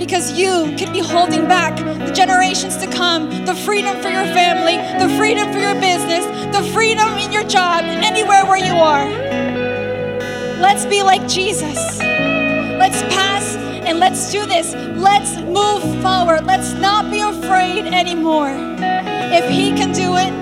Because 0.01 0.31
you 0.31 0.73
can 0.77 0.91
be 0.91 0.99
holding 0.99 1.47
back 1.47 1.77
the 1.77 2.11
generations 2.11 2.75
to 2.77 2.87
come, 2.87 3.45
the 3.45 3.53
freedom 3.53 4.01
for 4.01 4.09
your 4.09 4.25
family, 4.33 4.77
the 4.97 5.15
freedom 5.15 5.53
for 5.53 5.59
your 5.59 5.75
business, 5.75 6.25
the 6.57 6.63
freedom 6.73 7.07
in 7.19 7.31
your 7.31 7.43
job, 7.43 7.83
anywhere 7.85 8.43
where 8.47 8.57
you 8.57 8.73
are. 8.73 9.07
Let's 10.59 10.87
be 10.87 11.03
like 11.03 11.27
Jesus. 11.27 11.99
Let's 11.99 13.03
pass 13.13 13.55
and 13.55 13.99
let's 13.99 14.31
do 14.31 14.43
this. 14.47 14.73
Let's 14.73 15.37
move 15.37 15.83
forward. 16.01 16.45
Let's 16.45 16.73
not 16.73 17.11
be 17.11 17.19
afraid 17.19 17.85
anymore. 17.85 18.55
If 18.79 19.47
He 19.51 19.69
can 19.69 19.93
do 19.93 20.15
it, 20.17 20.33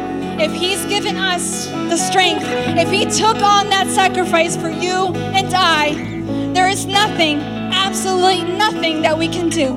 if 0.41 0.53
He's 0.53 0.85
given 0.85 1.17
us 1.17 1.67
the 1.67 1.97
strength, 1.97 2.45
if 2.45 2.89
He 2.89 3.03
took 3.05 3.35
on 3.35 3.69
that 3.71 3.87
sacrifice 3.89 4.55
for 4.55 4.69
you 4.69 5.13
and 5.35 5.53
I, 5.53 6.53
there 6.53 6.69
is 6.69 6.85
nothing, 6.85 7.58
absolutely 7.89 8.43
nothing 8.43 9.01
that 9.01 9.17
we 9.17 9.27
can 9.27 9.49
do. 9.49 9.69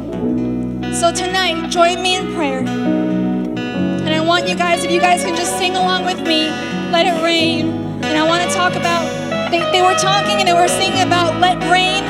So 0.92 1.10
tonight, 1.14 1.70
join 1.70 2.02
me 2.02 2.14
in 2.14 2.34
prayer. 2.34 2.58
And 2.58 4.10
I 4.10 4.20
want 4.20 4.46
you 4.46 4.54
guys, 4.54 4.84
if 4.84 4.90
you 4.90 5.00
guys 5.00 5.24
can 5.24 5.34
just 5.34 5.56
sing 5.56 5.76
along 5.76 6.04
with 6.04 6.18
me, 6.18 6.50
Let 6.92 7.06
It 7.06 7.24
Rain. 7.24 7.70
And 8.04 8.18
I 8.18 8.28
want 8.28 8.46
to 8.46 8.54
talk 8.54 8.74
about, 8.74 9.08
they, 9.50 9.60
they 9.72 9.80
were 9.80 9.94
talking 9.94 10.36
and 10.40 10.46
they 10.46 10.52
were 10.52 10.68
singing 10.68 11.00
about 11.00 11.40
Let 11.40 11.56
Rain, 11.72 12.04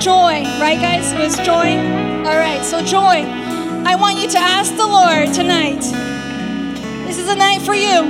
joy, 0.00 0.48
right, 0.58 0.80
guys? 0.80 1.12
It 1.12 1.18
was 1.18 1.36
joy. 1.44 1.76
All 2.24 2.38
right, 2.40 2.64
so 2.64 2.82
joy. 2.82 3.28
I 3.84 3.94
want 3.96 4.18
you 4.18 4.30
to 4.30 4.38
ask 4.38 4.74
the 4.76 4.86
Lord 4.86 5.34
tonight 5.34 5.82
this 7.06 7.18
is 7.18 7.28
a 7.28 7.36
night 7.36 7.60
for 7.60 7.74
you. 7.74 8.08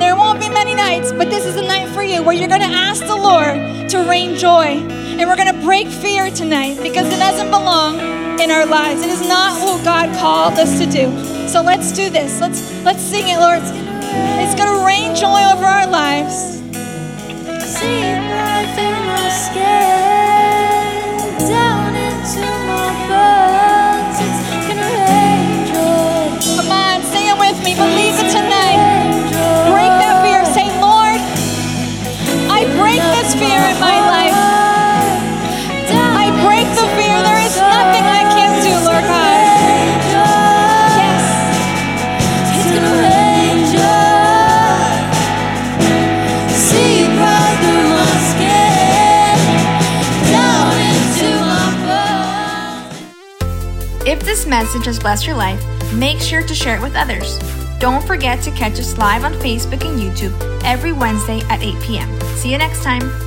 There 0.00 0.16
won't 0.16 0.40
be 0.40 0.48
many 0.48 0.74
nights, 0.74 1.12
but 1.12 1.30
this 1.30 1.46
is 1.46 1.54
a 1.54 1.62
night 1.62 1.88
for 1.90 2.02
you 2.02 2.24
where 2.24 2.34
you're 2.34 2.48
going 2.48 2.60
to 2.60 2.66
ask 2.66 3.06
the 3.06 3.14
Lord 3.14 3.88
to 3.90 4.04
rain 4.08 4.34
joy. 4.34 5.05
And 5.18 5.30
we're 5.30 5.36
going 5.36 5.54
to 5.54 5.62
break 5.64 5.88
fear 5.88 6.30
tonight 6.30 6.78
because 6.82 7.06
it 7.06 7.18
doesn't 7.18 7.50
belong 7.50 7.98
in 8.38 8.50
our 8.50 8.66
lives. 8.66 9.00
It 9.00 9.08
is 9.08 9.26
not 9.26 9.58
what 9.62 9.82
God 9.82 10.14
called 10.18 10.58
us 10.58 10.78
to 10.78 10.84
do. 10.84 11.08
So 11.48 11.62
let's 11.62 11.90
do 11.90 12.10
this. 12.10 12.38
Let's 12.38 12.70
let's 12.84 13.00
sing 13.00 13.28
it, 13.28 13.38
Lord. 13.38 13.60
It's 13.62 14.54
going 14.54 14.78
to 14.78 14.84
rain 14.84 15.16
joy 15.16 15.40
over 15.52 15.64
our 15.64 15.86
lives. 15.86 16.58
Skin, 17.64 18.20
message 54.76 54.86
has 54.86 54.98
blessed 54.98 55.26
your 55.26 55.36
life, 55.36 55.62
make 55.94 56.20
sure 56.20 56.42
to 56.42 56.54
share 56.54 56.76
it 56.76 56.82
with 56.82 56.96
others. 56.96 57.38
Don't 57.78 58.06
forget 58.06 58.42
to 58.42 58.50
catch 58.50 58.78
us 58.78 58.98
live 58.98 59.24
on 59.24 59.32
Facebook 59.34 59.84
and 59.84 59.98
YouTube 59.98 60.34
every 60.64 60.92
Wednesday 60.92 61.40
at 61.48 61.62
8 61.62 61.82
p.m. 61.82 62.20
See 62.36 62.52
you 62.52 62.58
next 62.58 62.82
time. 62.82 63.25